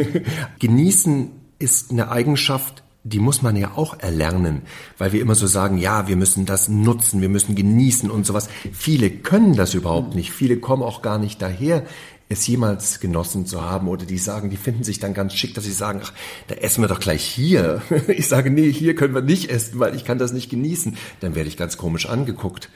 genießen 0.59 1.31
ist 1.59 1.91
eine 1.91 2.09
Eigenschaft, 2.09 2.83
die 3.03 3.19
muss 3.19 3.41
man 3.41 3.55
ja 3.55 3.71
auch 3.75 3.99
erlernen, 3.99 4.63
weil 4.97 5.13
wir 5.13 5.21
immer 5.21 5.35
so 5.35 5.47
sagen, 5.47 5.77
ja, 5.77 6.07
wir 6.07 6.15
müssen 6.15 6.45
das 6.45 6.67
nutzen, 6.67 7.21
wir 7.21 7.29
müssen 7.29 7.55
genießen 7.55 8.09
und 8.09 8.25
sowas. 8.25 8.49
Viele 8.73 9.09
können 9.09 9.55
das 9.55 9.73
überhaupt 9.73 10.15
nicht. 10.15 10.31
Viele 10.31 10.57
kommen 10.57 10.83
auch 10.83 11.01
gar 11.01 11.17
nicht 11.17 11.41
daher, 11.41 11.85
es 12.31 12.45
jemals 12.45 12.99
genossen 12.99 13.47
zu 13.47 13.63
haben 13.63 13.87
oder 13.87 14.05
die 14.05 14.19
sagen, 14.19 14.51
die 14.51 14.57
finden 14.57 14.83
sich 14.83 14.99
dann 14.99 15.15
ganz 15.15 15.33
schick, 15.33 15.55
dass 15.55 15.63
sie 15.63 15.71
sagen, 15.71 16.01
ach, 16.03 16.13
da 16.47 16.55
essen 16.55 16.83
wir 16.83 16.87
doch 16.87 16.99
gleich 16.99 17.23
hier. 17.23 17.81
Ich 18.07 18.27
sage, 18.27 18.51
nee, 18.51 18.71
hier 18.71 18.95
können 18.95 19.15
wir 19.15 19.21
nicht 19.21 19.49
essen, 19.49 19.79
weil 19.79 19.95
ich 19.95 20.05
kann 20.05 20.19
das 20.19 20.31
nicht 20.31 20.49
genießen. 20.49 20.95
Dann 21.21 21.35
werde 21.35 21.49
ich 21.49 21.57
ganz 21.57 21.77
komisch 21.77 22.07
angeguckt. 22.07 22.69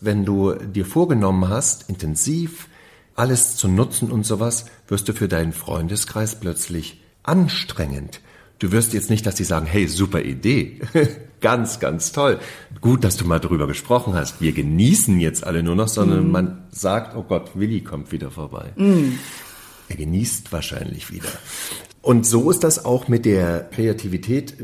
Wenn 0.00 0.24
du 0.24 0.54
dir 0.54 0.84
vorgenommen 0.84 1.48
hast, 1.48 1.88
intensiv 1.88 2.68
alles 3.14 3.56
zu 3.56 3.66
nutzen 3.66 4.10
und 4.10 4.24
sowas, 4.26 4.66
wirst 4.86 5.08
du 5.08 5.12
für 5.12 5.26
deinen 5.26 5.52
Freundeskreis 5.52 6.38
plötzlich 6.38 7.00
anstrengend. 7.22 8.20
Du 8.58 8.72
wirst 8.72 8.92
jetzt 8.92 9.08
nicht, 9.10 9.24
dass 9.26 9.36
die 9.36 9.44
sagen, 9.44 9.66
hey, 9.66 9.86
super 9.86 10.20
Idee. 10.22 10.80
ganz, 11.40 11.78
ganz 11.78 12.10
toll. 12.12 12.38
Gut, 12.80 13.04
dass 13.04 13.16
du 13.16 13.24
mal 13.24 13.38
drüber 13.38 13.66
gesprochen 13.68 14.14
hast. 14.14 14.40
Wir 14.40 14.52
genießen 14.52 15.20
jetzt 15.20 15.44
alle 15.46 15.62
nur 15.62 15.76
noch, 15.76 15.88
sondern 15.88 16.26
Mhm. 16.26 16.32
man 16.32 16.58
sagt, 16.70 17.14
oh 17.16 17.22
Gott, 17.22 17.52
Willi 17.54 17.82
kommt 17.82 18.10
wieder 18.10 18.30
vorbei. 18.32 18.72
Er 19.88 19.96
genießt 19.96 20.52
wahrscheinlich 20.52 21.12
wieder. 21.12 21.28
Und 22.02 22.26
so 22.26 22.50
ist 22.50 22.64
das 22.64 22.84
auch 22.84 23.06
mit 23.08 23.24
der 23.24 23.68
Kreativität. 23.72 24.54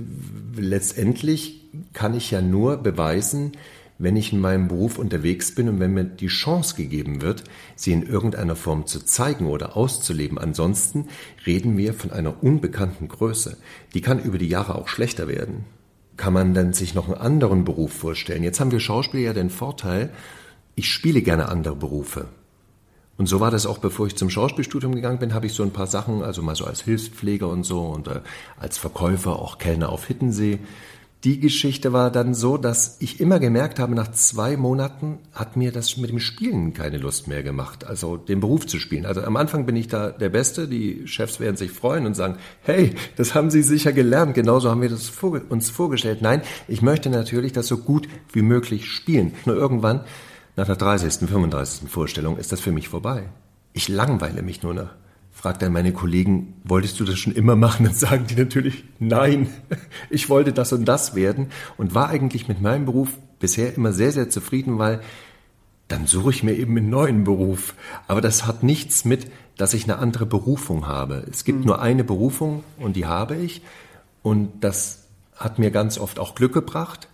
Letztendlich 0.56 1.60
kann 1.92 2.14
ich 2.14 2.30
ja 2.30 2.40
nur 2.40 2.76
beweisen, 2.78 3.52
wenn 3.98 4.16
ich 4.16 4.32
in 4.32 4.40
meinem 4.40 4.68
Beruf 4.68 4.98
unterwegs 4.98 5.54
bin 5.54 5.68
und 5.68 5.80
wenn 5.80 5.94
mir 5.94 6.04
die 6.04 6.26
Chance 6.26 6.74
gegeben 6.74 7.22
wird, 7.22 7.44
sie 7.76 7.92
in 7.92 8.02
irgendeiner 8.02 8.56
Form 8.56 8.86
zu 8.86 9.04
zeigen 9.04 9.46
oder 9.46 9.76
auszuleben. 9.76 10.38
Ansonsten 10.38 11.08
reden 11.46 11.76
wir 11.76 11.94
von 11.94 12.10
einer 12.10 12.42
unbekannten 12.42 13.08
Größe. 13.08 13.56
Die 13.94 14.00
kann 14.00 14.22
über 14.22 14.38
die 14.38 14.48
Jahre 14.48 14.74
auch 14.74 14.88
schlechter 14.88 15.28
werden. 15.28 15.64
Kann 16.16 16.32
man 16.32 16.54
dann 16.54 16.72
sich 16.72 16.94
noch 16.94 17.06
einen 17.06 17.20
anderen 17.20 17.64
Beruf 17.64 17.92
vorstellen? 17.92 18.42
Jetzt 18.42 18.60
haben 18.60 18.72
wir 18.72 18.80
Schauspieler 18.80 19.22
ja 19.22 19.32
den 19.32 19.50
Vorteil, 19.50 20.10
ich 20.76 20.90
spiele 20.90 21.22
gerne 21.22 21.48
andere 21.48 21.76
Berufe. 21.76 22.26
Und 23.16 23.28
so 23.28 23.38
war 23.38 23.52
das 23.52 23.66
auch, 23.66 23.78
bevor 23.78 24.08
ich 24.08 24.16
zum 24.16 24.28
Schauspielstudium 24.28 24.94
gegangen 24.94 25.20
bin, 25.20 25.34
habe 25.34 25.46
ich 25.46 25.52
so 25.52 25.62
ein 25.62 25.70
paar 25.70 25.86
Sachen, 25.86 26.22
also 26.22 26.42
mal 26.42 26.56
so 26.56 26.64
als 26.64 26.82
Hilfspfleger 26.82 27.48
und 27.48 27.62
so 27.62 27.82
und 27.82 28.08
äh, 28.08 28.20
als 28.56 28.76
Verkäufer, 28.76 29.38
auch 29.38 29.58
Kellner 29.58 29.90
auf 29.90 30.06
Hittensee. 30.06 30.58
Die 31.24 31.40
Geschichte 31.40 31.94
war 31.94 32.10
dann 32.10 32.34
so, 32.34 32.58
dass 32.58 32.98
ich 33.00 33.18
immer 33.18 33.38
gemerkt 33.38 33.78
habe, 33.78 33.94
nach 33.94 34.10
zwei 34.12 34.58
Monaten 34.58 35.20
hat 35.32 35.56
mir 35.56 35.72
das 35.72 35.96
mit 35.96 36.10
dem 36.10 36.20
Spielen 36.20 36.74
keine 36.74 36.98
Lust 36.98 37.28
mehr 37.28 37.42
gemacht, 37.42 37.86
also 37.86 38.18
den 38.18 38.40
Beruf 38.40 38.66
zu 38.66 38.78
spielen. 38.78 39.06
Also 39.06 39.22
am 39.22 39.36
Anfang 39.36 39.64
bin 39.64 39.74
ich 39.74 39.88
da 39.88 40.10
der 40.10 40.28
Beste, 40.28 40.68
die 40.68 41.08
Chefs 41.08 41.40
werden 41.40 41.56
sich 41.56 41.70
freuen 41.70 42.04
und 42.04 42.12
sagen, 42.12 42.36
hey, 42.60 42.94
das 43.16 43.34
haben 43.34 43.50
Sie 43.50 43.62
sicher 43.62 43.94
gelernt, 43.94 44.34
genauso 44.34 44.70
haben 44.70 44.82
wir 44.82 44.90
das 44.90 45.08
vorge 45.08 45.40
uns 45.48 45.70
vorgestellt. 45.70 46.20
Nein, 46.20 46.42
ich 46.68 46.82
möchte 46.82 47.08
natürlich 47.08 47.52
das 47.52 47.68
so 47.68 47.78
gut 47.78 48.06
wie 48.34 48.42
möglich 48.42 48.90
spielen. 48.90 49.32
Nur 49.46 49.56
irgendwann 49.56 50.04
nach 50.56 50.66
der 50.66 50.76
30., 50.76 51.26
35. 51.26 51.88
Vorstellung 51.88 52.36
ist 52.36 52.52
das 52.52 52.60
für 52.60 52.72
mich 52.72 52.90
vorbei. 52.90 53.30
Ich 53.72 53.88
langweile 53.88 54.42
mich 54.42 54.62
nur 54.62 54.74
noch. 54.74 54.90
Fragt 55.44 55.60
dann 55.60 55.74
meine 55.74 55.92
Kollegen, 55.92 56.54
wolltest 56.64 56.98
du 56.98 57.04
das 57.04 57.18
schon 57.18 57.34
immer 57.34 57.54
machen? 57.54 57.84
Dann 57.84 57.92
sagen 57.92 58.24
die 58.26 58.34
natürlich, 58.34 58.84
nein, 58.98 59.48
ich 60.08 60.30
wollte 60.30 60.54
das 60.54 60.72
und 60.72 60.86
das 60.86 61.14
werden 61.14 61.48
und 61.76 61.94
war 61.94 62.08
eigentlich 62.08 62.48
mit 62.48 62.62
meinem 62.62 62.86
Beruf 62.86 63.10
bisher 63.40 63.74
immer 63.74 63.92
sehr, 63.92 64.10
sehr 64.10 64.30
zufrieden, 64.30 64.78
weil 64.78 65.02
dann 65.86 66.06
suche 66.06 66.30
ich 66.30 66.44
mir 66.44 66.54
eben 66.54 66.78
einen 66.78 66.88
neuen 66.88 67.24
Beruf. 67.24 67.74
Aber 68.08 68.22
das 68.22 68.46
hat 68.46 68.62
nichts 68.62 69.04
mit, 69.04 69.30
dass 69.58 69.74
ich 69.74 69.84
eine 69.84 69.98
andere 69.98 70.24
Berufung 70.24 70.86
habe. 70.86 71.26
Es 71.30 71.44
gibt 71.44 71.66
nur 71.66 71.82
eine 71.82 72.04
Berufung 72.04 72.64
und 72.78 72.96
die 72.96 73.04
habe 73.04 73.36
ich. 73.36 73.60
Und 74.22 74.64
das 74.64 75.08
hat 75.36 75.58
mir 75.58 75.70
ganz 75.70 75.98
oft 75.98 76.18
auch 76.18 76.34
Glück 76.34 76.54
gebracht, 76.54 77.08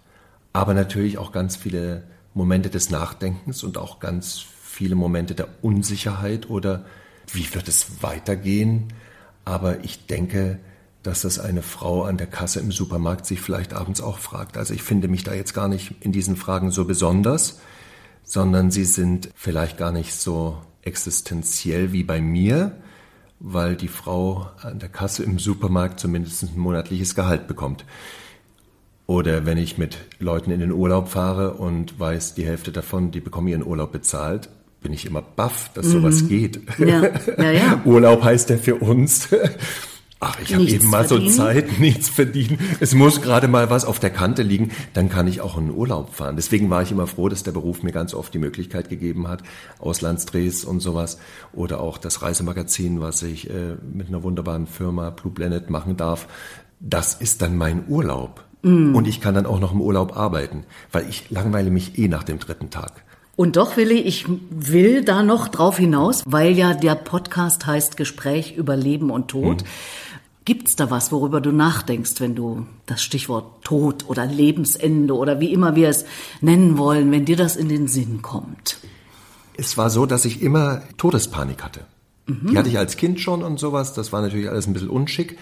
aber 0.53 0.73
natürlich 0.75 1.19
auch 1.19 1.33
ganz 1.33 1.57
viele 1.57 2.05
Momente 2.33 2.71
des 2.71 2.91
Nachdenkens 2.91 3.65
und 3.65 3.77
auch 3.77 3.99
ganz 3.99 4.39
viele 4.63 4.95
Momente 4.95 5.35
der 5.35 5.49
Unsicherheit 5.63 6.49
oder 6.49 6.85
wie 7.33 7.53
wird 7.55 7.69
es 7.69 8.03
weitergehen. 8.03 8.93
Aber 9.45 9.85
ich 9.85 10.07
denke, 10.07 10.59
dass 11.03 11.23
das 11.23 11.39
eine 11.39 11.63
Frau 11.63 12.05
an 12.05 12.19
der 12.19 12.27
Kasse 12.27 12.61
im 12.61 12.73
Supermarkt 12.73 13.27
sich 13.27 13.41
vielleicht 13.41 13.73
abends 13.73 14.01
auch 14.01 14.19
fragt. 14.19 14.57
Also 14.57 14.75
ich 14.75 14.83
finde 14.83 15.09
mich 15.09 15.25
da 15.25 15.33
jetzt 15.33 15.55
gar 15.55 15.69
nicht 15.69 15.95
in 16.01 16.13
diesen 16.13 16.37
Fragen 16.37 16.71
so 16.71 16.85
besonders, 16.85 17.61
sondern 18.23 18.71
sie 18.71 18.85
sind 18.85 19.31
vielleicht 19.35 19.79
gar 19.79 19.93
nicht 19.93 20.15
so 20.15 20.59
existenziell 20.83 21.93
wie 21.93 22.05
bei 22.05 22.21
mir, 22.21 22.77
weil 23.39 23.77
die 23.77 23.89
Frau 23.89 24.51
an 24.61 24.79
der 24.79 24.91
Kasse 24.91 25.25
im 25.25 25.39
Supermarkt 25.39 26.01
zumindest 26.01 26.43
ein 26.43 26.59
monatliches 26.59 27.15
Gehalt 27.15 27.47
bekommt. 27.47 27.85
Oder 29.07 29.47
wenn 29.47 29.59
ich 29.59 29.79
mit 29.79 29.99
Leuten 30.19 30.51
in 30.51 30.61
den 30.61 30.71
Urlaub 30.71 31.09
fahre 31.09 31.55
und 31.55 31.99
weiß, 31.99 32.35
die 32.35 32.47
Hälfte 32.47 32.71
davon, 32.71 33.11
die 33.11 33.21
bekommen 33.21 33.49
ihren 33.49 33.67
Urlaub 33.67 33.91
bezahlt, 33.91 34.51
bin 34.83 34.93
ich 34.93 35.07
immer 35.07 35.23
baff, 35.23 35.71
dass 35.75 35.87
sowas 35.87 36.29
geht. 36.29 36.61
Ja, 36.79 37.03
ja, 37.39 37.51
ja. 37.51 37.83
Urlaub 37.85 38.23
heißt 38.25 38.51
ja 38.51 38.57
für 38.57 38.77
uns. 38.77 39.29
Ach, 40.23 40.39
ich 40.39 40.55
habe 40.55 40.65
eben 40.65 40.91
mal 40.91 41.09
so 41.09 41.15
verdienen. 41.15 41.35
Zeit, 41.35 41.79
nichts 41.81 42.11
verdienen. 42.11 42.59
Es 42.79 42.95
muss 42.95 43.23
gerade 43.23 43.49
mal 43.49 43.71
was 43.71 43.87
auf 43.87 43.99
der 43.99 44.11
Kante 44.11 44.43
liegen, 44.43 44.71
dann 44.93 45.09
kann 45.09 45.27
ich 45.27 45.41
auch 45.41 45.57
in 45.57 45.71
Urlaub 45.71 46.15
fahren. 46.15 46.37
Deswegen 46.37 46.69
war 46.69 46.83
ich 46.83 46.93
immer 46.93 47.07
froh, 47.07 47.31
dass 47.31 47.43
der 47.43 47.53
Beruf 47.53 47.83
mir 47.83 47.93
ganz 47.93 48.13
oft 48.13 48.35
die 48.35 48.39
Möglichkeit 48.39 48.91
gegeben 48.91 49.29
hat, 49.29 49.43
Auslandsdrehs 49.79 50.65
und 50.65 50.81
sowas 50.81 51.19
oder 51.55 51.81
auch 51.81 51.97
das 51.97 52.21
Reisemagazin, 52.21 53.01
was 53.01 53.23
ich 53.23 53.49
äh, 53.49 53.77
mit 53.95 54.09
einer 54.09 54.23
wunderbaren 54.23 54.67
Firma 54.67 55.09
Blue 55.09 55.33
Planet 55.33 55.71
machen 55.71 55.97
darf. 55.97 56.29
Das 56.81 57.15
ist 57.15 57.41
dann 57.41 57.57
mein 57.57 57.85
Urlaub. 57.89 58.45
Mm. 58.63 58.95
Und 58.95 59.09
ich 59.09 59.23
kann 59.23 59.35
dann 59.35 59.47
auch 59.47 59.59
noch 59.59 59.73
im 59.73 59.81
Urlaub 59.81 60.19
arbeiten, 60.19 60.65
weil 60.93 61.09
ich 61.09 61.31
langweile 61.31 61.71
mich 61.71 61.99
eh 61.99 62.09
nach 62.09 62.25
dem 62.25 62.39
dritten 62.39 62.69
Tag. 62.69 63.05
Und 63.41 63.57
doch, 63.57 63.79
Willi, 63.79 63.95
ich 63.95 64.27
will 64.51 65.03
da 65.03 65.23
noch 65.23 65.49
drauf 65.49 65.79
hinaus, 65.79 66.25
weil 66.27 66.53
ja 66.59 66.75
der 66.75 66.95
Podcast 66.95 67.65
heißt 67.65 67.97
Gespräch 67.97 68.55
über 68.55 68.77
Leben 68.77 69.09
und 69.09 69.29
Tod. 69.29 69.65
Gibt's 70.45 70.77
da 70.77 70.91
was, 70.91 71.11
worüber 71.11 71.41
du 71.41 71.51
nachdenkst, 71.51 72.21
wenn 72.21 72.35
du 72.35 72.67
das 72.85 73.03
Stichwort 73.03 73.65
Tod 73.65 74.07
oder 74.11 74.27
Lebensende 74.27 75.17
oder 75.17 75.41
wie 75.41 75.55
immer 75.55 75.75
wir 75.75 75.89
es 75.89 76.05
nennen 76.43 76.77
wollen, 76.77 77.11
wenn 77.13 77.25
dir 77.25 77.37
das 77.37 77.57
in 77.57 77.71
den 77.71 77.89
Sinn 77.89 78.21
kommt? 78.21 78.77
Es 79.57 79.79
war 79.79 79.89
so, 79.89 80.05
dass 80.05 80.27
ich 80.27 80.43
immer 80.43 80.83
Todespanik 80.99 81.65
hatte. 81.65 81.87
Die 82.27 82.59
hatte 82.59 82.69
ich 82.69 82.77
als 82.77 82.99
Kind 82.99 83.21
schon 83.21 83.43
und 83.43 83.59
sowas. 83.59 83.95
Das 83.95 84.13
war 84.13 84.21
natürlich 84.21 84.51
alles 84.51 84.67
ein 84.67 84.75
bisschen 84.75 84.91
unschick. 84.91 85.39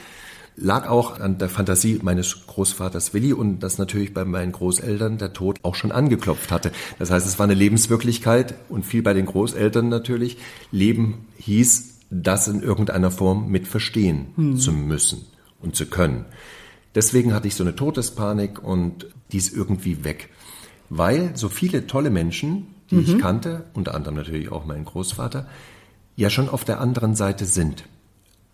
Lag 0.60 0.88
auch 0.88 1.20
an 1.20 1.38
der 1.38 1.48
Fantasie 1.48 2.00
meines 2.02 2.46
Großvaters 2.46 3.14
Willi 3.14 3.32
und 3.32 3.60
dass 3.60 3.78
natürlich 3.78 4.12
bei 4.12 4.24
meinen 4.24 4.52
Großeltern 4.52 5.18
der 5.18 5.32
Tod 5.32 5.58
auch 5.62 5.76
schon 5.76 5.92
angeklopft 5.92 6.50
hatte. 6.50 6.72
Das 6.98 7.10
heißt, 7.10 7.26
es 7.26 7.38
war 7.38 7.44
eine 7.44 7.54
Lebenswirklichkeit 7.54 8.54
und 8.68 8.84
viel 8.84 9.02
bei 9.02 9.14
den 9.14 9.26
Großeltern 9.26 9.88
natürlich. 9.88 10.38
Leben 10.72 11.26
hieß, 11.38 11.98
das 12.10 12.48
in 12.48 12.62
irgendeiner 12.62 13.10
Form 13.10 13.50
mit 13.50 13.68
verstehen 13.68 14.56
zu 14.56 14.72
müssen 14.72 15.26
und 15.60 15.76
zu 15.76 15.86
können. 15.86 16.24
Deswegen 16.94 17.34
hatte 17.34 17.46
ich 17.46 17.54
so 17.54 17.62
eine 17.62 17.76
Todespanik 17.76 18.62
und 18.62 19.06
die 19.30 19.36
ist 19.36 19.54
irgendwie 19.54 20.04
weg. 20.04 20.30
Weil 20.88 21.36
so 21.36 21.48
viele 21.48 21.86
tolle 21.86 22.10
Menschen, 22.10 22.74
die 22.90 23.00
ich 23.00 23.18
kannte, 23.18 23.64
unter 23.74 23.94
anderem 23.94 24.16
natürlich 24.16 24.50
auch 24.50 24.64
mein 24.64 24.84
Großvater, 24.84 25.46
ja 26.16 26.30
schon 26.30 26.48
auf 26.48 26.64
der 26.64 26.80
anderen 26.80 27.14
Seite 27.14 27.44
sind. 27.44 27.84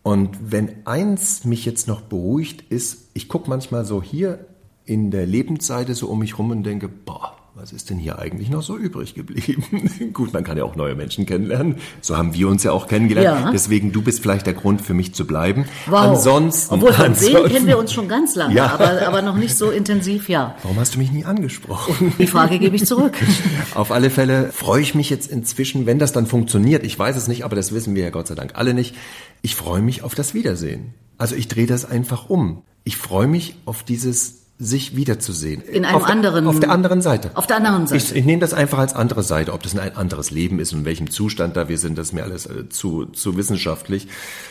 Und 0.04 0.52
wenn 0.52 0.86
eins 0.86 1.46
mich 1.46 1.64
jetzt 1.64 1.88
noch 1.88 2.02
beruhigt, 2.02 2.70
ist, 2.70 3.08
ich 3.14 3.26
gucke 3.26 3.48
manchmal 3.48 3.86
so 3.86 4.02
hier 4.02 4.44
in 4.84 5.10
der 5.10 5.24
Lebensseite 5.24 5.94
so 5.94 6.08
um 6.08 6.18
mich 6.18 6.38
rum 6.38 6.50
und 6.50 6.62
denke, 6.62 6.88
boah, 6.88 7.34
was 7.56 7.72
ist 7.72 7.88
denn 7.88 7.98
hier 7.98 8.18
eigentlich 8.18 8.50
noch 8.50 8.62
so 8.62 8.76
übrig 8.76 9.14
geblieben? 9.14 9.64
Gut, 10.12 10.32
man 10.32 10.42
kann 10.42 10.56
ja 10.58 10.64
auch 10.64 10.74
neue 10.74 10.96
Menschen 10.96 11.24
kennenlernen. 11.24 11.76
So 12.00 12.16
haben 12.16 12.34
wir 12.34 12.48
uns 12.48 12.64
ja 12.64 12.72
auch 12.72 12.88
kennengelernt. 12.88 13.44
Ja. 13.46 13.50
Deswegen, 13.52 13.92
du 13.92 14.02
bist 14.02 14.20
vielleicht 14.20 14.46
der 14.46 14.54
Grund 14.54 14.82
für 14.82 14.92
mich 14.92 15.14
zu 15.14 15.24
bleiben. 15.24 15.66
Wow. 15.86 16.00
Ansonsten, 16.16 16.74
Obwohl 16.74 16.92
von 16.92 17.14
sehen 17.14 17.28
ansonsten- 17.36 17.52
kennen 17.54 17.66
wir 17.68 17.78
uns 17.78 17.92
schon 17.92 18.08
ganz 18.08 18.34
lange, 18.34 18.54
Ja. 18.54 18.66
aber, 18.72 19.06
aber 19.06 19.22
noch 19.22 19.36
nicht 19.36 19.56
so 19.56 19.70
intensiv, 19.70 20.28
ja. 20.28 20.56
Warum 20.64 20.78
hast 20.80 20.94
du 20.96 20.98
mich 20.98 21.12
nie 21.12 21.24
angesprochen? 21.24 22.12
Die 22.18 22.26
Frage 22.26 22.58
gebe 22.58 22.74
ich 22.74 22.86
zurück. 22.86 23.16
Auf 23.74 23.92
alle 23.92 24.10
Fälle 24.10 24.50
freue 24.52 24.82
ich 24.82 24.96
mich 24.96 25.08
jetzt 25.08 25.30
inzwischen, 25.30 25.86
wenn 25.86 26.00
das 26.00 26.12
dann 26.12 26.26
funktioniert. 26.26 26.84
Ich 26.84 26.98
weiß 26.98 27.14
es 27.16 27.28
nicht, 27.28 27.44
aber 27.44 27.54
das 27.54 27.72
wissen 27.72 27.94
wir 27.94 28.02
ja 28.02 28.10
Gott 28.10 28.26
sei 28.26 28.34
Dank 28.34 28.52
alle 28.56 28.74
nicht. 28.74 28.96
Ich 29.42 29.54
freue 29.54 29.80
mich 29.80 30.02
auf 30.02 30.16
das 30.16 30.34
Wiedersehen. 30.34 30.94
Also 31.18 31.36
ich 31.36 31.46
drehe 31.46 31.66
das 31.68 31.84
einfach 31.84 32.28
um. 32.28 32.62
Ich 32.82 32.96
freue 32.96 33.28
mich 33.28 33.56
auf 33.64 33.84
dieses 33.84 34.43
sich 34.58 34.94
wiederzusehen. 34.94 35.62
In 35.62 35.84
einem 35.84 35.96
auf 35.96 36.04
der, 36.04 36.12
anderen- 36.12 36.46
Auf 36.46 36.60
der 36.60 36.70
anderen 36.70 37.02
Seite. 37.02 37.30
Auf 37.34 37.46
der 37.46 37.56
anderen 37.56 37.86
Seite. 37.88 38.02
Ich, 38.02 38.14
ich 38.14 38.24
nehme 38.24 38.40
das 38.40 38.54
einfach 38.54 38.78
als 38.78 38.94
andere 38.94 39.22
Seite. 39.22 39.52
Ob 39.52 39.62
das 39.62 39.76
ein 39.76 39.96
anderes 39.96 40.30
Leben 40.30 40.60
ist 40.60 40.72
und 40.72 40.80
in 40.80 40.84
welchem 40.84 41.10
Zustand 41.10 41.56
da 41.56 41.68
wir 41.68 41.76
sind, 41.78 41.98
das 41.98 42.08
ist 42.08 42.12
mir 42.12 42.22
alles 42.22 42.46
äh, 42.46 42.68
zu, 42.68 43.06
zu 43.06 43.36
wissenschaftlich. 43.36 44.06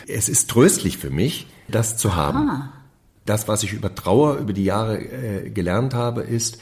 Es 0.06 0.28
ist 0.28 0.50
tröstlich 0.50 0.98
für 0.98 1.10
mich, 1.10 1.46
das 1.68 1.96
zu 1.96 2.14
haben. 2.16 2.68
Das, 3.24 3.48
was 3.48 3.62
ich 3.62 3.72
über 3.72 3.94
Trauer 3.94 4.36
über 4.36 4.52
die 4.52 4.64
Jahre 4.64 4.98
äh, 5.00 5.48
gelernt 5.50 5.94
habe, 5.94 6.20
ist, 6.20 6.58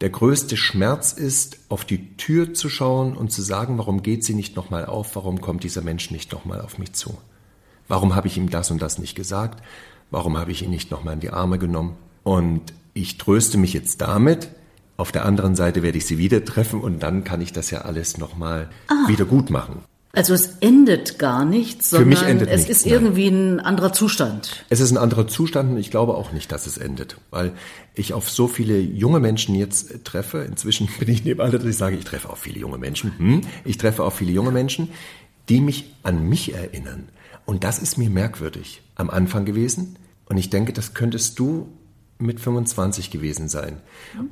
der 0.00 0.08
größte 0.08 0.56
Schmerz 0.56 1.12
ist, 1.12 1.58
auf 1.68 1.84
die 1.84 2.16
Tür 2.16 2.54
zu 2.54 2.68
schauen 2.70 3.14
und 3.16 3.30
zu 3.30 3.42
sagen, 3.42 3.76
warum 3.78 4.02
geht 4.02 4.24
sie 4.24 4.34
nicht 4.34 4.56
nochmal 4.56 4.86
auf, 4.86 5.14
warum 5.14 5.40
kommt 5.42 5.62
dieser 5.62 5.82
Mensch 5.82 6.10
nicht 6.10 6.32
nochmal 6.32 6.62
auf 6.62 6.78
mich 6.78 6.94
zu? 6.94 7.18
Warum 7.86 8.14
habe 8.16 8.26
ich 8.28 8.36
ihm 8.38 8.48
das 8.48 8.70
und 8.70 8.80
das 8.80 8.98
nicht 8.98 9.14
gesagt? 9.14 9.62
Warum 10.10 10.38
habe 10.38 10.50
ich 10.50 10.62
ihn 10.62 10.70
nicht 10.70 10.90
nochmal 10.90 11.14
in 11.14 11.20
die 11.20 11.30
Arme 11.30 11.58
genommen? 11.58 11.96
Und 12.22 12.72
ich 12.94 13.18
tröste 13.18 13.58
mich 13.58 13.72
jetzt 13.72 14.00
damit. 14.00 14.48
Auf 14.96 15.12
der 15.12 15.24
anderen 15.24 15.56
Seite 15.56 15.82
werde 15.82 15.98
ich 15.98 16.06
sie 16.06 16.18
wieder 16.18 16.44
treffen 16.44 16.80
und 16.80 17.02
dann 17.02 17.24
kann 17.24 17.40
ich 17.40 17.52
das 17.52 17.70
ja 17.70 17.80
alles 17.82 18.18
nochmal 18.18 18.68
wieder 19.08 19.24
gut 19.24 19.50
machen. 19.50 19.82
Also 20.14 20.34
es 20.34 20.58
endet 20.60 21.18
gar 21.18 21.46
nicht, 21.46 21.78
Für 21.78 21.96
sondern 21.96 22.08
mich 22.10 22.22
endet 22.22 22.50
es 22.50 22.68
nichts, 22.68 22.70
ist 22.70 22.84
nein. 22.86 22.94
irgendwie 22.94 23.28
ein 23.28 23.60
anderer 23.60 23.94
Zustand. 23.94 24.66
Es 24.68 24.80
ist 24.80 24.90
ein 24.90 24.98
anderer 24.98 25.26
Zustand 25.26 25.70
und 25.70 25.78
ich 25.78 25.90
glaube 25.90 26.14
auch 26.14 26.32
nicht, 26.32 26.52
dass 26.52 26.66
es 26.66 26.76
endet, 26.76 27.16
weil 27.30 27.52
ich 27.94 28.12
auf 28.12 28.28
so 28.28 28.46
viele 28.46 28.78
junge 28.78 29.20
Menschen 29.20 29.54
jetzt 29.54 30.04
treffe. 30.04 30.42
Inzwischen 30.42 30.88
bin 30.98 31.08
ich 31.08 31.24
neben 31.24 31.40
Alter, 31.40 31.58
dass 31.58 31.66
ich 31.66 31.78
sage, 31.78 31.96
ich 31.96 32.04
treffe 32.04 32.28
auf 32.28 32.38
viele 32.38 32.60
junge 32.60 32.76
Menschen. 32.76 33.18
Hm? 33.18 33.40
Ich 33.64 33.78
treffe 33.78 34.04
auf 34.04 34.14
viele 34.14 34.32
junge 34.32 34.50
Menschen, 34.50 34.90
die 35.48 35.62
mich 35.62 35.94
an 36.02 36.28
mich 36.28 36.54
erinnern. 36.54 37.08
Und 37.46 37.64
das 37.64 37.78
ist 37.78 37.96
mir 37.96 38.10
merkwürdig 38.10 38.82
am 38.96 39.08
Anfang 39.08 39.46
gewesen. 39.46 39.96
Und 40.26 40.36
ich 40.36 40.50
denke, 40.50 40.74
das 40.74 40.92
könntest 40.92 41.38
du 41.38 41.68
mit 42.22 42.40
25 42.40 43.10
gewesen 43.10 43.48
sein. 43.48 43.78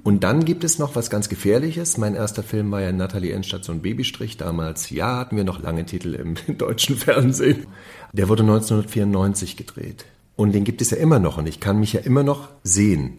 Und 0.02 0.24
dann 0.24 0.44
gibt 0.44 0.64
es 0.64 0.78
noch 0.78 0.96
was 0.96 1.10
ganz 1.10 1.28
Gefährliches. 1.28 1.98
Mein 1.98 2.14
erster 2.14 2.42
Film 2.42 2.70
war 2.70 2.80
ja 2.80 2.92
Nathalie 2.92 3.32
Endstation 3.32 3.82
Babystrich. 3.82 4.36
Damals, 4.36 4.90
ja, 4.90 5.18
hatten 5.18 5.36
wir 5.36 5.44
noch 5.44 5.62
lange 5.62 5.84
Titel 5.86 6.14
im 6.14 6.36
deutschen 6.58 6.96
Fernsehen. 6.96 7.66
Der 8.12 8.28
wurde 8.28 8.42
1994 8.42 9.56
gedreht. 9.56 10.04
Und 10.36 10.52
den 10.52 10.64
gibt 10.64 10.80
es 10.80 10.90
ja 10.90 10.96
immer 10.96 11.18
noch. 11.18 11.38
Und 11.38 11.46
ich 11.46 11.60
kann 11.60 11.78
mich 11.80 11.92
ja 11.92 12.00
immer 12.00 12.22
noch 12.22 12.48
sehen. 12.62 13.18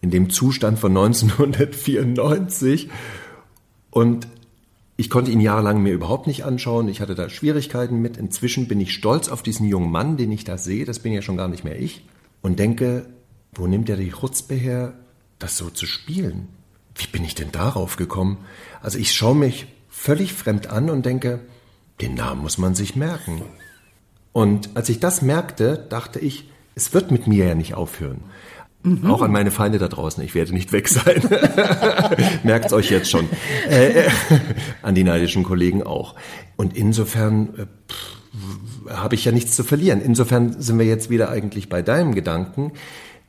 In 0.00 0.10
dem 0.10 0.30
Zustand 0.30 0.78
von 0.78 0.96
1994. 0.96 2.88
Und 3.90 4.28
ich 4.96 5.10
konnte 5.10 5.30
ihn 5.30 5.40
jahrelang 5.40 5.80
mir 5.80 5.92
überhaupt 5.92 6.26
nicht 6.26 6.44
anschauen. 6.44 6.88
Ich 6.88 7.00
hatte 7.00 7.14
da 7.14 7.28
Schwierigkeiten 7.28 8.00
mit. 8.00 8.16
Inzwischen 8.16 8.66
bin 8.66 8.80
ich 8.80 8.92
stolz 8.92 9.28
auf 9.28 9.44
diesen 9.44 9.68
jungen 9.68 9.92
Mann, 9.92 10.16
den 10.16 10.32
ich 10.32 10.42
da 10.42 10.58
sehe. 10.58 10.84
Das 10.84 10.98
bin 10.98 11.12
ja 11.12 11.22
schon 11.22 11.36
gar 11.36 11.46
nicht 11.46 11.62
mehr 11.62 11.78
ich. 11.80 12.04
Und 12.42 12.58
denke, 12.58 13.06
wo 13.52 13.66
nimmt 13.66 13.88
er 13.88 13.96
die 13.96 14.12
Chutzpe 14.12 14.54
her, 14.54 14.94
das 15.38 15.56
so 15.56 15.70
zu 15.70 15.86
spielen? 15.86 16.48
Wie 16.94 17.06
bin 17.06 17.24
ich 17.24 17.34
denn 17.34 17.52
darauf 17.52 17.96
gekommen? 17.96 18.38
Also 18.80 18.98
ich 18.98 19.12
schaue 19.12 19.36
mich 19.36 19.66
völlig 19.88 20.32
fremd 20.32 20.68
an 20.68 20.90
und 20.90 21.06
denke, 21.06 21.40
den 22.00 22.14
Namen 22.14 22.42
muss 22.42 22.58
man 22.58 22.74
sich 22.74 22.96
merken. 22.96 23.42
Und 24.32 24.70
als 24.76 24.88
ich 24.88 25.00
das 25.00 25.22
merkte, 25.22 25.86
dachte 25.88 26.18
ich, 26.18 26.50
es 26.74 26.94
wird 26.94 27.10
mit 27.10 27.26
mir 27.26 27.46
ja 27.46 27.54
nicht 27.54 27.74
aufhören. 27.74 28.22
Auch 29.04 29.22
an 29.22 29.32
meine 29.32 29.50
Feinde 29.50 29.78
da 29.78 29.88
draußen, 29.88 30.22
ich 30.22 30.34
werde 30.34 30.54
nicht 30.54 30.72
weg 30.72 30.88
sein. 30.88 31.20
Merkt's 32.44 32.72
euch 32.72 32.90
jetzt 32.90 33.10
schon. 33.10 33.28
Äh, 33.68 34.06
äh, 34.06 34.10
an 34.82 34.94
die 34.94 35.02
neidischen 35.02 35.42
Kollegen 35.42 35.82
auch. 35.82 36.14
Und 36.56 36.76
insofern 36.76 37.48
äh, 37.58 38.92
habe 38.92 39.16
ich 39.16 39.24
ja 39.24 39.32
nichts 39.32 39.56
zu 39.56 39.64
verlieren. 39.64 40.00
Insofern 40.00 40.60
sind 40.62 40.78
wir 40.78 40.86
jetzt 40.86 41.10
wieder 41.10 41.28
eigentlich 41.28 41.68
bei 41.68 41.82
deinem 41.82 42.14
Gedanken, 42.14 42.72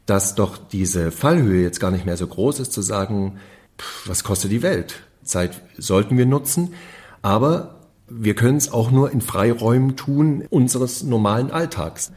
dass 0.09 0.35
doch 0.35 0.57
diese 0.57 1.11
Fallhöhe 1.11 1.61
jetzt 1.63 1.79
gar 1.79 1.91
nicht 1.91 2.05
mehr 2.05 2.17
so 2.17 2.27
groß 2.27 2.59
ist, 2.59 2.73
zu 2.73 2.81
sagen, 2.81 3.37
pff, 3.77 4.07
was 4.07 4.23
kostet 4.23 4.51
die 4.51 4.61
Welt? 4.61 5.01
Zeit 5.23 5.61
sollten 5.77 6.17
wir 6.17 6.25
nutzen, 6.25 6.73
aber 7.21 7.75
wir 8.07 8.33
können 8.33 8.57
es 8.57 8.71
auch 8.71 8.89
nur 8.89 9.11
in 9.11 9.21
Freiräumen 9.21 9.95
tun 9.95 10.43
unseres 10.49 11.03
normalen 11.03 11.51
Alltags. 11.51 12.11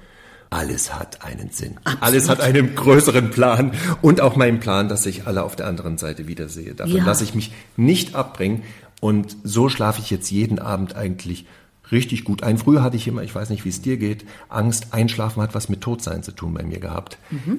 Alles 0.49 0.95
hat 0.95 1.25
einen 1.25 1.51
Sinn. 1.51 1.79
Alles 2.01 2.29
hat 2.29 2.41
einen 2.41 2.75
größeren 2.75 3.31
Plan 3.31 3.73
und 4.03 4.21
auch 4.21 4.37
meinen 4.37 4.61
Plan, 4.61 4.89
dass 4.89 5.07
ich 5.07 5.27
alle 5.27 5.43
auf 5.45 5.57
der 5.57 5.67
anderen 5.67 5.97
Seite 5.99 6.27
wiedersehe. 6.29 6.75
Davon 6.75 6.97
Ja. 6.97 7.05
lasse 7.05 7.25
ich 7.25 7.35
mich 7.35 7.53
nicht 7.77 8.15
abbringen 8.15 8.63
und 9.01 9.37
so 9.45 9.69
schlafe 9.69 10.01
ich 10.01 10.11
jetzt 10.11 10.31
jeden 10.31 10.59
Abend 10.59 10.95
eigentlich 10.95 11.47
richtig 11.93 12.25
gut 12.25 12.43
ein. 12.43 12.59
Früher 12.59 12.83
hatte 12.83 12.97
ich 12.97 13.07
immer, 13.07 13.23
ich 13.23 13.35
weiß 13.35 13.51
nicht, 13.51 13.65
wie 13.65 13.69
es 13.69 13.83
dir 13.83 13.97
geht, 13.97 14.25
Angst, 14.49 14.89
Einschlafen 14.93 15.43
hat 15.43 15.55
was 15.55 15.69
mit 15.69 15.81
Todsein 15.83 16.23
zu 16.23 16.33
tun 16.33 16.55
bei 16.55 16.63
mir 16.63 16.81
gehabt. 16.81 17.19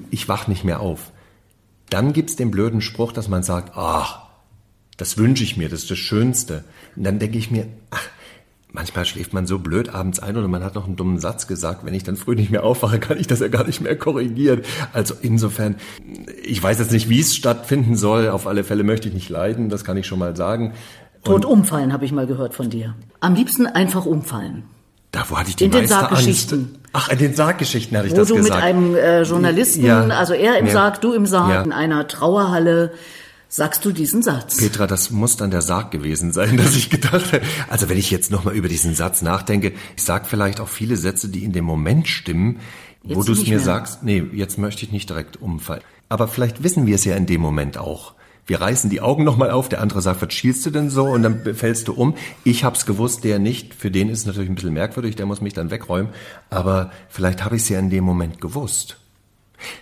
Ich 0.09 0.27
wach 0.27 0.47
nicht 0.47 0.63
mehr 0.63 0.79
auf. 0.79 1.11
Dann 1.89 2.11
gibt's 2.11 2.35
den 2.35 2.51
blöden 2.51 2.81
Spruch, 2.81 3.11
dass 3.11 3.29
man 3.29 3.43
sagt, 3.43 3.77
ach, 3.77 4.23
das 4.97 5.17
wünsche 5.17 5.43
ich 5.43 5.57
mir, 5.57 5.69
das 5.69 5.83
ist 5.83 5.91
das 5.91 5.97
Schönste. 5.99 6.63
Und 6.95 7.03
dann 7.03 7.19
denke 7.19 7.37
ich 7.37 7.51
mir, 7.51 7.67
ach, 7.91 8.09
manchmal 8.71 9.05
schläft 9.05 9.33
man 9.33 9.45
so 9.45 9.59
blöd 9.59 9.93
abends 9.93 10.19
ein 10.19 10.35
oder 10.35 10.47
man 10.47 10.63
hat 10.63 10.75
noch 10.75 10.85
einen 10.85 10.95
dummen 10.95 11.19
Satz 11.19 11.47
gesagt. 11.47 11.85
Wenn 11.85 11.93
ich 11.93 12.03
dann 12.03 12.15
früh 12.15 12.35
nicht 12.35 12.49
mehr 12.49 12.63
aufwache, 12.63 12.99
kann 12.99 13.19
ich 13.19 13.27
das 13.27 13.39
ja 13.39 13.47
gar 13.47 13.65
nicht 13.65 13.81
mehr 13.81 13.95
korrigieren. 13.95 14.61
Also 14.91 15.13
insofern, 15.21 15.75
ich 16.43 16.61
weiß 16.61 16.79
jetzt 16.79 16.91
nicht, 16.91 17.09
wie 17.09 17.19
es 17.19 17.35
stattfinden 17.35 17.95
soll. 17.95 18.29
Auf 18.29 18.47
alle 18.47 18.63
Fälle 18.63 18.83
möchte 18.83 19.07
ich 19.07 19.13
nicht 19.13 19.29
leiden, 19.29 19.69
das 19.69 19.83
kann 19.83 19.97
ich 19.97 20.07
schon 20.07 20.19
mal 20.19 20.35
sagen. 20.35 20.73
Tot 21.23 21.45
umfallen, 21.45 21.93
habe 21.93 22.05
ich 22.05 22.11
mal 22.11 22.27
gehört 22.27 22.53
von 22.53 22.69
dir. 22.69 22.95
Am 23.19 23.35
liebsten 23.35 23.65
einfach 23.67 24.05
umfallen. 24.05 24.63
Da, 25.11 25.25
wo 25.29 25.37
hatte 25.37 25.49
ich 25.49 25.55
die 25.55 25.65
In 25.65 25.71
den 25.71 25.81
meiste 25.81 25.95
Sarggeschichten. 25.95 26.59
Angst? 26.59 26.79
Ach, 26.93 27.09
in 27.09 27.17
den 27.19 27.33
Sarggeschichten 27.35 27.97
hatte 27.97 28.07
ich 28.07 28.13
Wo 28.13 28.17
das 28.17 28.27
du 28.29 28.35
gesagt. 28.35 28.55
mit 28.55 28.63
einem 28.63 28.95
äh, 28.95 29.21
Journalisten, 29.23 29.85
Ja. 29.85 30.03
also 30.07 30.33
er 30.33 30.57
im 30.57 30.65
Ja. 30.67 30.73
Sarg, 30.73 31.01
du 31.01 31.13
im 31.13 31.25
Sarg, 31.25 31.49
Ja. 31.53 31.61
in 31.61 31.71
einer 31.71 32.07
Trauerhalle, 32.07 32.91
sagst 33.47 33.85
du 33.85 33.91
diesen 33.91 34.23
Satz. 34.23 34.57
Petra, 34.57 34.87
das 34.87 35.11
muss 35.11 35.37
dann 35.37 35.51
der 35.51 35.61
Sarg 35.61 35.91
gewesen 35.91 36.33
sein, 36.33 36.57
dass 36.57 36.75
ich 36.75 36.89
gedacht 36.89 37.31
habe. 37.33 37.41
Also 37.69 37.87
wenn 37.89 37.97
ich 37.97 38.09
jetzt 38.11 38.31
nochmal 38.31 38.55
über 38.55 38.67
diesen 38.67 38.95
Satz 38.95 39.21
nachdenke, 39.21 39.73
ich 39.95 40.03
sage 40.03 40.25
vielleicht 40.27 40.59
auch 40.59 40.67
viele 40.67 40.97
Sätze, 40.97 41.29
die 41.29 41.43
in 41.43 41.51
dem 41.53 41.63
Moment 41.65 42.07
stimmen, 42.07 42.59
wo 43.03 43.19
Jetzt 43.19 43.27
du 43.27 43.33
es 43.33 43.41
mir 43.43 43.49
mehr. 43.57 43.59
sagst, 43.59 44.01
nee, 44.03 44.23
jetzt 44.33 44.57
möchte 44.57 44.83
ich 44.85 44.91
nicht 44.91 45.09
direkt 45.09 45.39
umfallen. 45.41 45.81
Aber 46.09 46.27
vielleicht 46.27 46.63
wissen 46.63 46.85
wir 46.87 46.95
es 46.95 47.05
ja 47.05 47.15
in 47.15 47.25
dem 47.27 47.41
Moment 47.41 47.77
auch. 47.77 48.13
Wir 48.45 48.59
reißen 48.59 48.89
die 48.89 49.01
Augen 49.01 49.23
nochmal 49.23 49.51
auf, 49.51 49.69
der 49.69 49.81
andere 49.81 50.01
sagt, 50.01 50.21
was 50.21 50.33
schielst 50.33 50.65
du 50.65 50.69
denn 50.69 50.89
so? 50.89 51.05
Und 51.05 51.23
dann 51.23 51.55
fällst 51.55 51.87
du 51.87 51.93
um. 51.93 52.15
Ich 52.43 52.63
hab's 52.63 52.85
gewusst, 52.85 53.23
der 53.23 53.39
nicht. 53.39 53.73
Für 53.73 53.89
den 53.89 54.09
ist 54.09 54.19
es 54.19 54.25
natürlich 54.25 54.49
ein 54.49 54.55
bisschen 54.55 54.73
merkwürdig, 54.73 55.15
der 55.15 55.25
muss 55.25 55.41
mich 55.41 55.53
dann 55.53 55.71
wegräumen. 55.71 56.11
Aber 56.49 56.91
vielleicht 57.07 57.45
habe 57.45 57.55
ich 57.55 57.61
es 57.61 57.69
ja 57.69 57.79
in 57.79 57.89
dem 57.89 58.03
Moment 58.03 58.41
gewusst. 58.41 58.97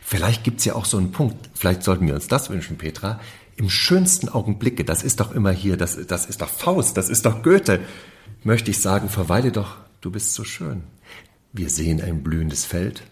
Vielleicht 0.02 0.44
gibt's 0.44 0.66
ja 0.66 0.76
auch 0.76 0.86
so 0.86 0.98
einen 0.98 1.12
Punkt, 1.12 1.50
vielleicht 1.56 1.84
sollten 1.84 2.06
wir 2.06 2.14
uns 2.14 2.28
das 2.28 2.50
wünschen, 2.52 2.78
Petra, 2.78 3.20
im 3.56 3.70
schönsten 3.70 4.30
Augenblicke, 4.30 4.84
das 4.84 5.04
ist 5.04 5.20
doch 5.20 5.32
immer 5.32 5.52
hier, 5.52 5.78
das, 5.78 5.98
das 6.08 6.26
ist 6.26 6.42
doch 6.42 6.50
Faust, 6.50 6.98
das 6.98 7.10
ist 7.10 7.26
doch 7.26 7.44
Goethe, 7.44 7.80
möchte 8.44 8.72
ich 8.72 8.80
sagen, 8.80 9.10
verweile 9.10 9.52
doch, 9.52 9.78
du 10.02 10.12
bist 10.12 10.34
so 10.34 10.44
schön. 10.44 10.84
Wir 11.54 11.70
sehen 11.70 12.02
ein 12.02 12.24
blühendes 12.24 12.66
Feld 12.66 13.04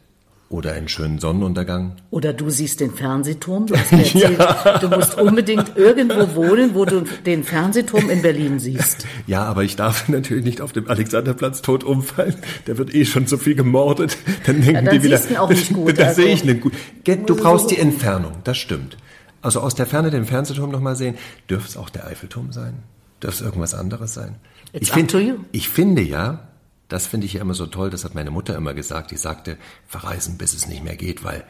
oder 0.50 0.74
einen 0.74 0.88
schönen 0.88 1.20
Sonnenuntergang. 1.20 1.94
Oder 2.10 2.34
du 2.34 2.50
siehst 2.50 2.80
den 2.80 2.92
Fernsehturm. 2.92 3.68
Du 3.68 3.78
hast 3.78 3.92
mir 3.92 4.00
erzählt, 4.00 4.82
du 4.82 4.90
musst 4.90 5.16
unbedingt 5.20 5.78
irgendwo 5.78 6.36
wohnen, 6.36 6.74
wo 6.74 6.86
du 6.86 7.04
den 7.26 7.44
Fernsehturm 7.44 8.10
in 8.10 8.24
Berlin 8.24 8.60
siehst. 8.60 9.06
Ja, 9.28 9.44
aber 9.44 9.64
ich 9.64 9.76
darf 9.76 10.10
natürlich 10.10 10.44
nicht 10.44 10.62
auf 10.62 10.72
dem 10.72 10.90
Alexanderplatz 10.90 11.62
tot 11.62 11.84
umfallen. 11.84 12.36
Der 12.66 12.80
wird 12.80 12.94
eh 12.96 13.06
schon 13.06 13.28
so 13.28 13.38
viel 13.38 13.54
gemordet. 13.54 14.18
Dann 14.46 14.62
denken 14.62 14.86
dann 14.86 14.96
die 14.96 15.04
wieder, 15.04 15.30
ihn 15.30 15.38
auch 15.38 15.50
nicht 15.50 15.72
gut, 15.72 16.00
Da 16.00 16.06
also. 16.06 16.22
sehe 16.22 16.34
ich 16.34 16.44
nicht 16.44 16.62
gut. 16.62 16.74
Du 17.06 17.36
brauchst 17.36 17.70
die 17.70 17.78
Entfernung, 17.78 18.34
das 18.44 18.58
stimmt. 18.58 18.98
Also 19.42 19.62
aus 19.62 19.76
der 19.76 19.86
Ferne 19.86 20.10
den 20.10 20.26
Fernsehturm 20.26 20.72
nochmal 20.72 20.96
sehen. 20.96 21.16
Dürfte 21.50 21.70
es 21.70 21.78
auch 21.78 21.90
der 21.90 22.08
Eiffelturm 22.08 22.52
sein? 22.52 22.84
Dürfte 23.22 23.44
es 23.44 23.46
irgendwas 23.46 23.74
anderes 23.76 24.14
sein? 24.14 24.36
It's 24.74 24.90
ich, 24.90 24.94
find, 24.94 25.16
ich 25.52 25.70
finde 25.70 26.02
ja, 26.02 26.49
das 26.90 27.08
finde 27.08 27.28
ich 27.28 27.34
ja 27.34 27.42
immer 27.42 27.54
so 27.54 27.68
toll, 27.68 27.90
das 27.90 28.04
hat 28.04 28.16
meine 28.16 28.32
Mutter 28.32 28.56
immer 28.56 28.74
gesagt, 28.74 29.12
die 29.12 29.18
sagte, 29.18 29.58
verreisen 29.88 30.38
bis 30.38 30.54
es 30.54 30.68
nicht 30.68 30.84
mehr 30.84 30.98
geht, 30.98 31.24
weil 31.24 31.46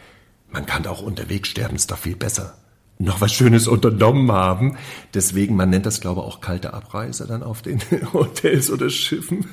man 0.51 0.65
kann 0.65 0.85
auch 0.85 1.01
unterwegs 1.01 1.49
sterben, 1.49 1.75
ist 1.75 1.91
doch 1.91 1.97
viel 1.97 2.15
besser. 2.15 2.57
Noch 3.01 3.21
was 3.21 3.31
Schönes 3.31 3.69
unternommen 3.69 4.29
haben. 4.29 4.77
Deswegen, 5.13 5.55
man 5.55 5.69
nennt 5.69 5.85
das, 5.85 6.01
glaube 6.01 6.19
ich, 6.19 6.27
auch 6.27 6.41
kalte 6.41 6.73
Abreise 6.73 7.25
dann 7.25 7.43
auf 7.43 7.61
den 7.61 7.79
Hotels 8.13 8.69
oder 8.69 8.89
Schiffen. 8.89 9.45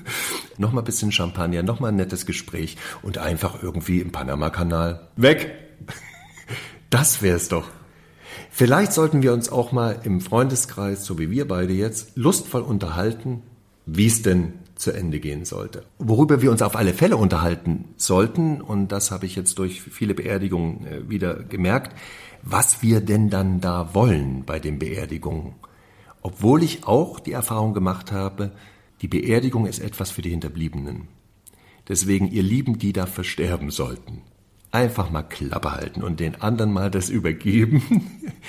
Nochmal 0.59 0.83
ein 0.83 0.87
bisschen 0.87 1.13
Champagner, 1.13 1.63
nochmal 1.63 1.93
ein 1.93 1.97
nettes 1.97 2.27
Gespräch 2.27 2.77
und 3.03 3.19
einfach 3.19 3.63
irgendwie 3.63 4.01
im 4.01 4.13
Panama-Kanal 4.13 5.09
weg. 5.17 5.55
Das 6.89 7.21
wär's 7.21 7.49
doch. 7.49 7.69
Vielleicht 8.49 8.93
sollten 8.93 9.21
wir 9.21 9.33
uns 9.33 9.49
auch 9.49 9.73
mal 9.73 10.01
im 10.05 10.21
Freundeskreis, 10.21 11.05
so 11.05 11.19
wie 11.19 11.33
wir 11.33 11.49
beide 11.49 11.73
jetzt, 11.73 12.17
lustvoll 12.17 12.63
unterhalten, 12.63 13.43
wie 13.87 14.07
es 14.07 14.23
denn 14.23 14.53
zu 14.77 14.93
Ende 14.93 15.21
gehen 15.21 15.45
sollte. 15.45 15.85
Worüber 15.99 16.43
wir 16.43 16.51
uns 16.51 16.63
auf 16.63 16.77
alle 16.77 16.95
Fälle 16.95 17.17
unterhalten 17.17 17.87
sollten, 17.97 18.61
und 18.61 18.93
das 18.93 19.11
habe 19.11 19.27
ich 19.27 19.35
jetzt 19.37 19.59
durch 19.59 19.83
viele 19.83 20.15
Beerdigungen 20.15 20.87
äh, 20.87 21.09
wieder 21.09 21.35
gemerkt, 21.35 21.97
was 22.43 22.83
wir 22.83 23.01
denn 23.01 23.31
dann 23.31 23.61
da 23.61 23.95
wollen 23.95 24.45
bei 24.45 24.59
den 24.59 24.79
Beerdigungen. 24.79 25.55
Obwohl 26.23 26.63
ich 26.63 26.87
auch 26.87 27.21
die 27.21 27.33
Erfahrung 27.33 27.75
gemacht 27.75 28.13
habe, 28.13 28.53
die 29.03 29.09
Beerdigung 29.09 29.67
ist 29.67 29.81
etwas 29.81 30.11
für 30.11 30.23
die 30.23 30.31
Hinterbliebenen. 30.31 31.09
Deswegen, 31.89 32.31
ihr 32.31 32.43
Lieben, 32.43 32.79
die 32.79 32.93
da 32.93 33.07
versterben 33.07 33.71
sollten. 33.71 34.23
Einfach 34.77 35.11
mal 35.11 35.23
Klappe 35.23 35.73
halten 35.73 36.03
und 36.03 36.21
den 36.21 36.41
anderen 36.43 36.73
mal 36.73 36.91
das 36.91 37.09
übergeben, 37.09 37.83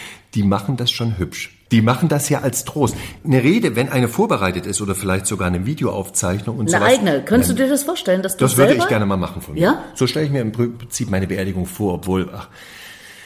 die 0.35 0.43
machen 0.43 0.77
das 0.77 0.91
schon 0.91 1.17
hübsch. 1.17 1.53
Die 1.71 1.81
machen 1.81 2.07
das 2.07 2.29
ja 2.29 2.41
als 2.41 2.63
Trost. 2.63 2.95
Eine 3.25 3.43
Rede, 3.43 3.75
wenn 3.75 3.89
eine 3.89 4.07
vorbereitet 4.07 4.65
ist 4.65 4.79
oder 4.81 4.95
vielleicht 4.95 5.25
sogar 5.25 5.47
eine 5.47 5.65
Videoaufzeichnung 5.65 6.57
und 6.57 6.69
so. 6.69 6.77
Eine 6.77 6.85
sowas, 6.85 6.97
eigene. 6.97 7.25
Könntest 7.25 7.51
du 7.51 7.55
dir 7.55 7.67
das 7.67 7.83
vorstellen, 7.83 8.21
dass 8.21 8.37
du 8.37 8.45
Das 8.45 8.55
würde 8.55 8.69
selber? 8.69 8.83
ich 8.83 8.89
gerne 8.89 9.05
mal 9.05 9.17
machen 9.17 9.41
von 9.41 9.55
mir. 9.55 9.61
Ja? 9.61 9.83
So 9.95 10.07
stelle 10.07 10.25
ich 10.25 10.31
mir 10.31 10.41
im 10.41 10.51
Prinzip 10.53 11.09
meine 11.09 11.27
Beerdigung 11.27 11.65
vor, 11.65 11.95
obwohl, 11.95 12.29
ach, 12.33 12.47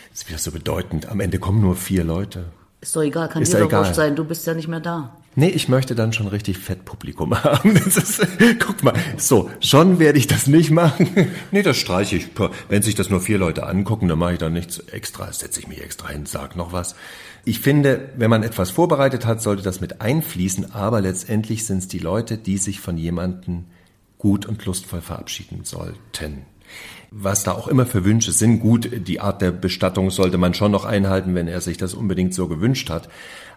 das 0.10 0.22
ist 0.22 0.28
wieder 0.30 0.40
so 0.40 0.52
bedeutend. 0.52 1.08
Am 1.10 1.20
Ende 1.20 1.38
kommen 1.40 1.62
nur 1.62 1.76
vier 1.76 2.04
Leute. 2.04 2.46
Ist 2.82 2.96
doch 2.96 3.04
egal, 3.04 3.30
kann 3.30 3.44
Ist 3.44 3.54
dir 3.54 3.60
doch 3.60 3.68
egal. 3.68 3.82
wurscht 3.82 3.96
sein, 3.96 4.16
du 4.16 4.24
bist 4.24 4.46
ja 4.48 4.56
nicht 4.56 4.68
mehr 4.68 4.80
da. 4.80 5.16
Nee, 5.36 5.48
ich 5.48 5.70
möchte 5.70 5.96
dann 5.96 6.12
schon 6.12 6.28
richtig 6.28 6.58
Fettpublikum 6.58 7.34
haben. 7.44 7.76
Ist, 7.78 8.28
guck 8.60 8.84
mal, 8.84 8.94
so, 9.18 9.50
schon 9.62 10.00
werde 10.00 10.20
ich 10.20 10.28
das 10.28 10.48
nicht 10.48 10.72
machen. 10.72 11.10
Nee, 11.52 11.64
das 11.64 11.78
streiche 11.78 12.18
ich. 12.18 12.28
Wenn 12.68 12.82
sich 12.82 12.96
das 12.96 13.10
nur 13.10 13.22
vier 13.22 13.38
Leute 13.38 13.66
angucken, 13.66 14.08
dann 14.08 14.20
mache 14.20 14.34
ich 14.34 14.40
da 14.40 14.50
nichts 14.50 14.80
extra, 14.80 15.32
setze 15.32 15.62
ich 15.62 15.68
mich 15.68 15.82
extra 15.82 16.10
hin, 16.10 16.26
sag 16.26 16.56
noch 16.56 16.74
was. 16.74 16.96
Ich 17.46 17.60
finde, 17.60 18.10
wenn 18.18 18.30
man 18.30 18.44
etwas 18.44 18.72
vorbereitet 18.72 19.26
hat, 19.26 19.42
sollte 19.42 19.64
das 19.64 19.82
mit 19.82 20.02
einfließen, 20.02 20.74
aber 20.74 21.02
letztendlich 21.02 21.66
sind 21.66 21.80
es 21.80 21.88
die 21.88 22.00
Leute, 22.00 22.38
die 22.38 22.58
sich 22.58 22.82
von 22.82 22.98
jemandem 22.98 23.66
gut 24.18 24.46
und 24.46 24.64
lustvoll 24.66 25.02
verabschieden 25.02 25.64
sollten. 25.64 26.46
Was 27.10 27.44
da 27.44 27.52
auch 27.54 27.68
immer 27.68 27.86
für 27.86 28.06
Wünsche 28.06 28.32
sind, 28.32 28.60
gut, 28.60 28.90
die 29.08 29.20
Art 29.20 29.42
der 29.42 29.52
Bestattung 29.52 30.12
sollte 30.12 30.38
man 30.38 30.54
schon 30.54 30.72
noch 30.72 30.86
einhalten, 30.86 31.36
wenn 31.36 31.48
er 31.48 31.60
sich 31.60 31.78
das 31.78 31.94
unbedingt 31.94 32.34
so 32.34 32.48
gewünscht 32.48 32.90
hat. 32.90 33.10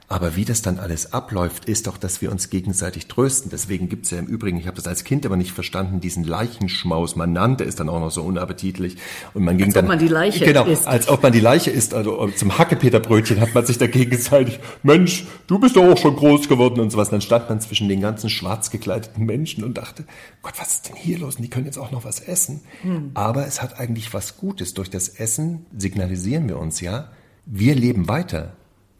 Aber 0.06 0.36
wie 0.36 0.44
das 0.44 0.60
dann 0.60 0.78
alles 0.78 1.14
abläuft, 1.14 1.64
ist 1.64 1.86
doch, 1.86 1.96
dass 1.96 2.20
wir 2.20 2.30
uns 2.30 2.50
gegenseitig 2.50 3.06
trösten. 3.06 3.50
Deswegen 3.50 3.88
gibt's 3.88 4.10
ja 4.10 4.18
im 4.18 4.26
Übrigen, 4.26 4.58
ich 4.58 4.66
habe 4.66 4.76
das 4.76 4.86
als 4.86 5.02
Kind 5.04 5.24
aber 5.24 5.36
nicht 5.36 5.52
verstanden, 5.52 6.00
diesen 6.00 6.24
Leichenschmaus. 6.24 7.16
Man 7.16 7.32
nannte 7.32 7.64
es 7.64 7.74
dann 7.74 7.88
auch 7.88 8.00
noch 8.00 8.10
so 8.10 8.22
unappetitlich. 8.22 8.98
Und 9.32 9.44
man 9.44 9.56
ging 9.56 9.68
Als 9.68 9.76
ob 9.76 9.80
dann, 9.80 9.88
man 9.88 9.98
die 9.98 10.08
Leiche 10.08 10.44
genau, 10.44 10.66
isst. 10.66 10.86
als 10.86 11.08
ob 11.08 11.22
man 11.22 11.32
die 11.32 11.40
Leiche 11.40 11.70
isst. 11.70 11.94
Also 11.94 12.28
zum 12.36 12.58
Hackepeterbrötchen 12.58 13.40
hat 13.40 13.54
man 13.54 13.64
sich 13.64 13.78
da 13.78 13.86
gegenseitig, 13.86 14.60
Mensch, 14.82 15.24
du 15.46 15.58
bist 15.58 15.74
doch 15.76 15.84
auch 15.84 15.98
schon 15.98 16.16
groß 16.16 16.48
geworden 16.48 16.80
und 16.80 16.90
sowas. 16.90 17.08
Dann 17.08 17.22
stand 17.22 17.48
man 17.48 17.60
zwischen 17.62 17.88
den 17.88 18.02
ganzen 18.02 18.28
schwarz 18.28 18.70
gekleideten 18.70 19.24
Menschen 19.24 19.64
und 19.64 19.78
dachte, 19.78 20.04
Gott, 20.42 20.54
was 20.58 20.74
ist 20.74 20.88
denn 20.90 20.96
hier 20.96 21.18
los? 21.18 21.36
Und 21.36 21.42
die 21.42 21.50
können 21.50 21.66
jetzt 21.66 21.78
auch 21.78 21.92
noch 21.92 22.04
was 22.04 22.20
essen. 22.20 22.60
Hm. 22.82 23.12
Aber 23.14 23.46
es 23.46 23.62
hat 23.62 23.80
eigentlich 23.80 24.12
was 24.12 24.36
Gutes. 24.36 24.74
Durch 24.74 24.90
das 24.90 25.08
Essen 25.08 25.64
signalisieren 25.76 26.46
wir 26.46 26.58
uns 26.58 26.82
ja, 26.82 27.10
wir 27.46 27.74
leben 27.74 28.06
weiter. 28.06 28.52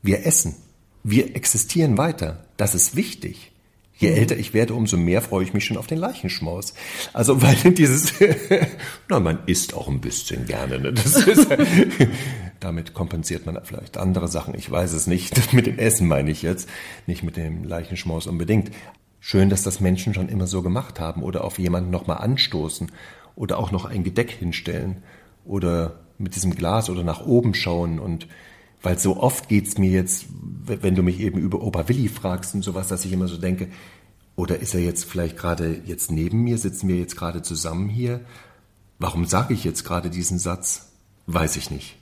Wir 0.03 0.27
essen. 0.27 0.57
Wir 1.07 1.37
existieren 1.37 1.99
weiter. 1.99 2.45
Das 2.57 2.75
ist 2.75 2.97
wichtig. 2.97 3.53
Je 3.97 4.09
älter 4.09 4.39
ich 4.39 4.55
werde, 4.55 4.75
umso 4.75 4.97
mehr 4.97 5.21
freue 5.21 5.45
ich 5.45 5.53
mich 5.53 5.67
schon 5.67 5.77
auf 5.77 5.87
den 5.87 5.99
Leichenschmaus. 5.99 6.73
Also, 7.13 7.43
weil 7.43 7.57
dieses, 7.75 8.15
na, 9.09 9.21
man 9.21 9.39
isst 9.45 9.75
auch 9.75 9.87
ein 9.87 10.01
bisschen 10.01 10.47
gerne, 10.47 10.81
ne? 10.81 10.89
Ist, 10.89 11.47
damit 12.61 12.95
kompensiert 12.95 13.45
man 13.45 13.61
vielleicht 13.65 13.99
andere 13.99 14.29
Sachen. 14.29 14.55
Ich 14.57 14.69
weiß 14.71 14.95
es 14.95 15.07
nicht. 15.07 15.53
Mit 15.53 15.67
dem 15.67 15.79
Essen 15.79 16.09
meine 16.09 16.31
ich 16.31 16.41
jetzt, 16.41 16.71
nicht 17.07 17.23
mit 17.23 17.37
dem 17.37 17.65
Leichenschmaus 17.65 18.27
unbedingt. 18.27 18.71
Schön, 19.21 19.51
dass 19.51 19.63
das 19.63 19.81
Menschen 19.81 20.15
schon 20.15 20.31
immer 20.31 20.47
so 20.47 20.63
gemacht 20.63 21.01
haben 21.01 21.23
oder 21.23 21.45
auf 21.45 21.59
jemanden 21.59 21.91
nochmal 21.91 22.19
anstoßen 22.19 22.91
oder 23.37 23.59
auch 23.59 23.73
noch 23.73 23.85
ein 23.85 24.05
Gedeck 24.05 24.31
hinstellen 24.31 25.03
oder 25.45 26.01
mit 26.17 26.35
diesem 26.35 26.55
Glas 26.55 26.89
oder 26.89 27.05
nach 27.05 27.27
oben 27.27 27.55
schauen 27.55 27.99
und 27.99 28.27
weil 28.85 28.99
so 28.99 29.17
oft 29.17 29.49
geht's 29.49 29.79
mir 29.79 29.91
jetzt, 29.91 30.27
wenn 30.67 30.95
du 30.95 31.03
mich 31.03 31.21
eben 31.21 31.39
über 31.39 31.63
Opa 31.63 31.89
Willi 31.89 32.09
fragst 32.09 32.55
und 32.55 32.63
sowas, 32.63 32.89
dass 32.89 33.05
ich 33.05 33.13
immer 33.13 33.29
so 33.29 33.37
denke, 33.37 33.69
oder 34.37 34.59
ist 34.59 34.75
er 34.75 34.81
jetzt 34.81 35.05
vielleicht 35.05 35.37
gerade 35.37 35.81
jetzt 35.87 36.11
neben 36.11 36.43
mir, 36.43 36.59
sitzen 36.59 36.89
wir 36.89 36.97
jetzt 36.97 37.17
gerade 37.17 37.43
zusammen 37.43 37.89
hier? 37.89 38.21
Warum 38.99 39.25
sage 39.25 39.55
ich 39.55 39.65
jetzt 39.65 39.85
gerade 39.85 40.11
diesen 40.11 40.39
Satz? 40.39 40.93
Weiß 41.27 41.57
ich 41.57 41.71
nicht. 41.71 41.97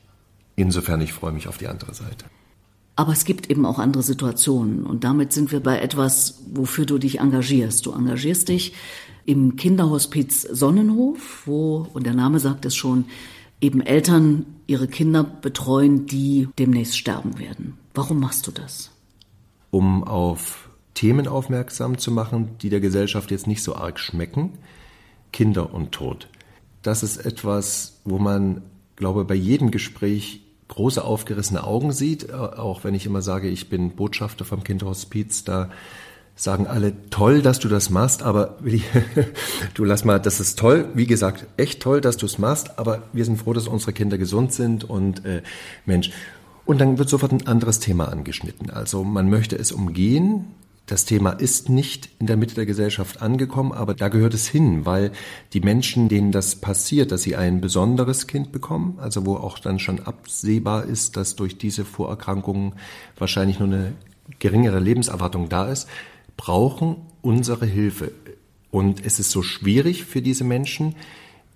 Insofern, 0.56 1.00
ich 1.00 1.12
freue 1.12 1.32
mich 1.32 1.48
auf 1.48 1.58
die 1.58 1.68
andere 1.68 1.94
Seite. 1.94 2.26
Aber 2.96 3.12
es 3.12 3.24
gibt 3.24 3.50
eben 3.50 3.64
auch 3.64 3.78
andere 3.78 4.02
Situationen. 4.02 4.84
Und 4.84 5.04
damit 5.04 5.32
sind 5.32 5.52
wir 5.52 5.60
bei 5.60 5.78
etwas, 5.78 6.42
wofür 6.52 6.84
du 6.84 6.98
dich 6.98 7.20
engagierst. 7.20 7.86
Du 7.86 7.92
engagierst 7.92 8.48
dich 8.48 8.74
im 9.24 9.56
Kinderhospiz 9.56 10.42
Sonnenhof, 10.42 11.46
wo, 11.46 11.86
und 11.94 12.04
der 12.04 12.14
Name 12.14 12.40
sagt 12.40 12.66
es 12.66 12.74
schon, 12.74 13.06
eben 13.62 13.80
Eltern 13.80 14.44
ihre 14.66 14.88
Kinder 14.88 15.22
betreuen, 15.24 16.06
die 16.06 16.48
demnächst 16.58 16.98
sterben 16.98 17.38
werden. 17.38 17.78
Warum 17.94 18.20
machst 18.20 18.46
du 18.46 18.50
das? 18.50 18.90
Um 19.70 20.04
auf 20.04 20.68
Themen 20.94 21.26
aufmerksam 21.26 21.96
zu 21.96 22.10
machen, 22.10 22.58
die 22.60 22.68
der 22.68 22.80
Gesellschaft 22.80 23.30
jetzt 23.30 23.46
nicht 23.46 23.62
so 23.62 23.74
arg 23.74 23.98
schmecken. 23.98 24.50
Kinder 25.32 25.72
und 25.72 25.92
Tod. 25.92 26.28
Das 26.82 27.02
ist 27.02 27.16
etwas, 27.18 28.00
wo 28.04 28.18
man, 28.18 28.62
glaube 28.96 29.24
bei 29.24 29.34
jedem 29.34 29.70
Gespräch 29.70 30.42
große 30.68 31.02
aufgerissene 31.02 31.64
Augen 31.64 31.92
sieht. 31.92 32.32
Auch 32.32 32.84
wenn 32.84 32.94
ich 32.94 33.06
immer 33.06 33.22
sage, 33.22 33.48
ich 33.48 33.68
bin 33.68 33.90
Botschafter 33.92 34.44
vom 34.44 34.64
Kinderhospiz, 34.64 35.44
da 35.44 35.70
sagen 36.34 36.66
alle, 36.66 36.94
toll, 37.10 37.42
dass 37.42 37.58
du 37.58 37.68
das 37.68 37.90
machst, 37.90 38.22
aber 38.22 38.58
du 39.74 39.84
lass 39.84 40.04
mal, 40.04 40.18
das 40.18 40.40
ist 40.40 40.58
toll, 40.58 40.88
wie 40.94 41.06
gesagt, 41.06 41.46
echt 41.56 41.80
toll, 41.80 42.00
dass 42.00 42.16
du 42.16 42.26
es 42.26 42.38
machst, 42.38 42.78
aber 42.78 43.02
wir 43.12 43.24
sind 43.24 43.38
froh, 43.38 43.52
dass 43.52 43.68
unsere 43.68 43.92
Kinder 43.92 44.18
gesund 44.18 44.52
sind 44.52 44.84
und 44.84 45.24
äh, 45.24 45.42
Mensch. 45.86 46.10
Und 46.64 46.80
dann 46.80 46.98
wird 46.98 47.08
sofort 47.08 47.32
ein 47.32 47.46
anderes 47.46 47.80
Thema 47.80 48.08
angeschnitten. 48.08 48.70
Also 48.70 49.02
man 49.04 49.28
möchte 49.28 49.56
es 49.56 49.72
umgehen. 49.72 50.46
Das 50.86 51.04
Thema 51.04 51.30
ist 51.30 51.68
nicht 51.68 52.08
in 52.18 52.26
der 52.26 52.36
Mitte 52.36 52.54
der 52.54 52.66
Gesellschaft 52.66 53.22
angekommen, 53.22 53.72
aber 53.72 53.94
da 53.94 54.08
gehört 54.08 54.34
es 54.34 54.48
hin, 54.48 54.84
weil 54.84 55.12
die 55.52 55.60
Menschen, 55.60 56.08
denen 56.08 56.32
das 56.32 56.56
passiert, 56.56 57.12
dass 57.12 57.22
sie 57.22 57.36
ein 57.36 57.60
besonderes 57.60 58.26
Kind 58.26 58.52
bekommen, 58.52 58.98
also 59.00 59.24
wo 59.24 59.36
auch 59.36 59.58
dann 59.58 59.78
schon 59.78 60.00
absehbar 60.00 60.84
ist, 60.84 61.16
dass 61.16 61.36
durch 61.36 61.56
diese 61.56 61.84
Vorerkrankungen 61.84 62.74
wahrscheinlich 63.16 63.58
nur 63.60 63.68
eine 63.68 63.92
geringere 64.38 64.80
Lebenserwartung 64.80 65.48
da 65.48 65.66
ist, 65.70 65.88
brauchen 66.36 66.96
unsere 67.20 67.66
Hilfe. 67.66 68.12
Und 68.70 69.04
es 69.04 69.18
ist 69.18 69.30
so 69.30 69.42
schwierig 69.42 70.04
für 70.04 70.22
diese 70.22 70.44
Menschen, 70.44 70.94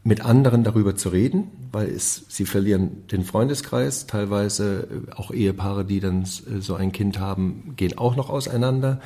mit 0.06 0.20
anderen 0.20 0.62
darüber 0.62 0.94
zu 0.94 1.08
reden, 1.08 1.50
weil 1.72 1.88
es, 1.88 2.26
sie 2.28 2.46
verlieren 2.46 3.08
den 3.08 3.24
Freundeskreis, 3.24 4.06
teilweise 4.06 4.86
äh, 5.08 5.12
auch 5.12 5.32
Ehepaare, 5.32 5.84
die 5.84 5.98
dann 5.98 6.22
äh, 6.22 6.60
so 6.60 6.76
ein 6.76 6.92
Kind 6.92 7.18
haben, 7.18 7.74
gehen 7.74 7.98
auch 7.98 8.14
noch 8.14 8.30
auseinander. 8.30 9.00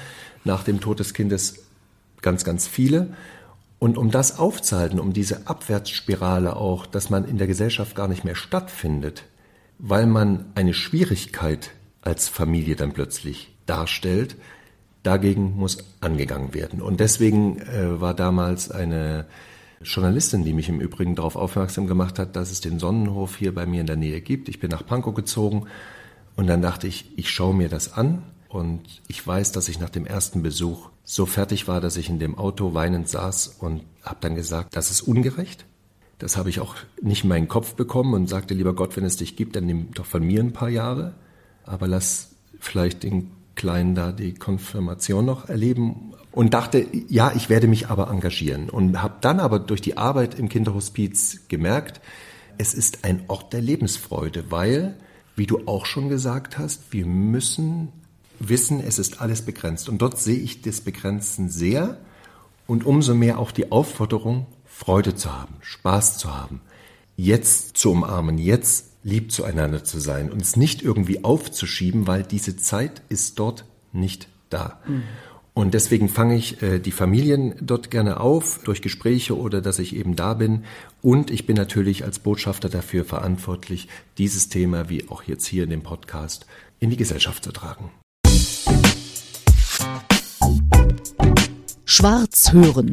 Nach 0.45 0.63
dem 0.63 0.81
Tod 0.81 1.01
des 1.01 1.15
Kindes 1.15 1.65
ganz, 2.21 2.45
ganz 2.45 2.67
viele. 2.67 3.15
Und 3.79 3.97
um 3.97 4.11
das 4.11 4.39
aufzuhalten, 4.39 5.01
um 5.01 5.15
diese 5.15 5.47
Abwärtsspirale 5.47 6.55
auch, 6.57 6.85
dass 6.85 7.09
man 7.09 7.25
in 7.25 7.39
der 7.39 7.47
Gesellschaft 7.47 7.97
gar 7.97 8.09
nicht 8.09 8.25
mehr 8.25 8.35
stattfindet, 8.35 9.25
weil 9.79 10.07
man 10.07 10.45
eine 10.55 10.75
Schwierigkeit 10.75 11.71
als 12.03 12.29
Familie 12.29 12.77
dann 12.77 12.93
plötzlich 12.93 13.55
darstellt, 13.65 14.37
dagegen 15.03 15.57
muss 15.57 15.79
angegangen 16.01 16.55
werden. 16.55 16.83
Und 16.83 17.01
deswegen 17.01 17.59
äh, 17.61 18.01
war 18.01 18.15
damals 18.15 18.71
eine 18.71 19.27
Journalistin, 19.83 20.45
die 20.45 20.53
mich 20.53 20.69
im 20.69 20.81
Übrigen 20.81 21.15
darauf 21.15 21.37
aufmerksam 21.37 21.87
gemacht 21.87 22.19
hat, 22.19 22.37
dass 22.37 22.51
es 22.51 22.61
den 22.61 22.79
Sonnenhof 22.79 23.37
hier 23.37 23.55
bei 23.55 23.65
mir 23.65 23.81
in 23.81 23.87
der 23.87 23.97
Nähe 23.97 24.21
gibt. 24.21 24.49
Ich 24.49 24.61
bin 24.61 24.71
nach 24.71 24.85
Pankow 24.85 25.15
gezogen 25.15 25.67
und 26.37 26.47
dann 26.47 26.61
dachte 26.61 26.87
ich, 26.87 27.07
ich 27.17 27.31
schaue 27.31 27.55
mir 27.55 27.71
das 27.71 27.95
an 27.95 28.23
und 28.49 28.83
ich 29.09 29.27
weiß, 29.27 29.53
dass 29.53 29.69
ich 29.69 29.81
nach 29.81 29.89
dem 29.89 30.05
ersten 30.05 30.43
Besuch 30.43 30.91
so 31.03 31.25
fertig 31.25 31.67
war, 31.67 31.81
dass 31.81 31.97
ich 31.97 32.11
in 32.11 32.19
dem 32.19 32.37
Auto 32.37 32.75
weinend 32.75 33.09
saß 33.09 33.57
und 33.61 33.83
habe 34.03 34.19
dann 34.21 34.35
gesagt, 34.35 34.77
das 34.77 34.91
ist 34.91 35.01
ungerecht. 35.01 35.65
Das 36.19 36.37
habe 36.37 36.51
ich 36.51 36.61
auch 36.61 36.75
nicht 37.01 37.25
in 37.25 37.31
meinen 37.31 37.49
Kopf 37.49 37.75
bekommen 37.75 38.13
und 38.13 38.29
sagte, 38.29 38.53
lieber 38.53 38.75
Gott, 38.75 38.99
wenn 38.99 39.05
es 39.05 39.17
dich 39.17 39.35
gibt, 39.37 39.57
dann 39.57 39.65
nimm 39.65 39.93
doch 39.95 40.05
von 40.05 40.23
mir 40.23 40.41
ein 40.41 40.53
paar 40.53 40.69
Jahre, 40.69 41.15
aber 41.65 41.89
lass 41.89 42.33
vielleicht 42.59 43.03
den 43.03 43.31
Kleinen 43.61 43.94
da 43.94 44.11
die 44.11 44.33
Konfirmation 44.33 45.27
noch 45.27 45.51
erleben 45.51 46.14
und 46.33 46.55
dachte, 46.55 46.87
ja, 47.09 47.31
ich 47.37 47.51
werde 47.51 47.66
mich 47.66 47.88
aber 47.88 48.09
engagieren 48.09 48.70
und 48.70 49.03
habe 49.03 49.16
dann 49.20 49.38
aber 49.38 49.59
durch 49.59 49.83
die 49.83 49.99
Arbeit 49.99 50.38
im 50.38 50.49
Kinderhospiz 50.49 51.42
gemerkt, 51.49 52.01
es 52.57 52.73
ist 52.73 53.05
ein 53.05 53.25
Ort 53.29 53.53
der 53.53 53.61
Lebensfreude, 53.61 54.51
weil, 54.51 54.96
wie 55.37 55.46
du 55.46 55.66
auch 55.66 55.85
schon 55.85 56.09
gesagt 56.09 56.57
hast, 56.57 56.94
wir 56.94 57.05
müssen 57.05 57.88
wissen, 58.38 58.81
es 58.81 58.99
ist 58.99 59.20
alles 59.20 59.42
begrenzt 59.42 59.90
und 59.90 60.01
dort 60.01 60.18
sehe 60.18 60.38
ich 60.38 60.62
das 60.62 60.81
Begrenzen 60.81 61.51
sehr 61.51 61.99
und 62.66 62.87
umso 62.87 63.14
mehr 63.14 63.38
auch 63.38 63.51
die 63.51 63.70
Aufforderung, 63.70 64.46
Freude 64.64 65.14
zu 65.16 65.38
haben, 65.38 65.57
Spaß 65.61 66.16
zu 66.16 66.35
haben, 66.35 66.62
jetzt 67.14 67.77
zu 67.77 67.90
umarmen, 67.90 68.38
jetzt 68.38 68.89
lieb 69.03 69.33
zueinander 69.33 69.85
zu 69.85 69.99
sein, 69.99 70.31
uns 70.31 70.57
nicht 70.57 70.83
irgendwie 70.83 71.25
aufzuschieben, 71.25 72.07
weil 72.07 72.23
diese 72.23 72.57
Zeit 72.57 73.03
ist 73.09 73.39
dort 73.39 73.65
nicht 73.93 74.29
da. 74.51 74.81
Mhm. 74.87 75.03
Und 75.53 75.75
deswegen 75.75 76.09
fange 76.09 76.37
ich 76.37 76.63
äh, 76.63 76.79
die 76.79 76.93
Familien 76.93 77.55
dort 77.61 77.91
gerne 77.91 78.21
auf, 78.21 78.61
durch 78.65 78.83
Gespräche 78.83 79.37
oder 79.37 79.61
dass 79.61 79.79
ich 79.79 79.97
eben 79.97 80.17
da 80.17 80.35
bin. 80.35 80.65
Und 81.03 81.31
ich 81.31 81.45
bin 81.45 81.57
natürlich 81.57 82.05
als 82.05 82.19
Botschafter 82.19 82.69
dafür 82.69 83.05
verantwortlich, 83.05 83.89
dieses 84.17 84.49
Thema, 84.49 84.89
wie 84.89 85.09
auch 85.09 85.25
jetzt 85.25 85.47
hier 85.47 85.65
in 85.65 85.71
dem 85.71 85.83
Podcast, 85.83 86.47
in 86.79 86.91
die 86.91 86.97
Gesellschaft 86.97 87.45
zu 87.45 87.53
tragen. 87.53 87.91
Schwarz 91.85 92.53
hören. 92.53 92.93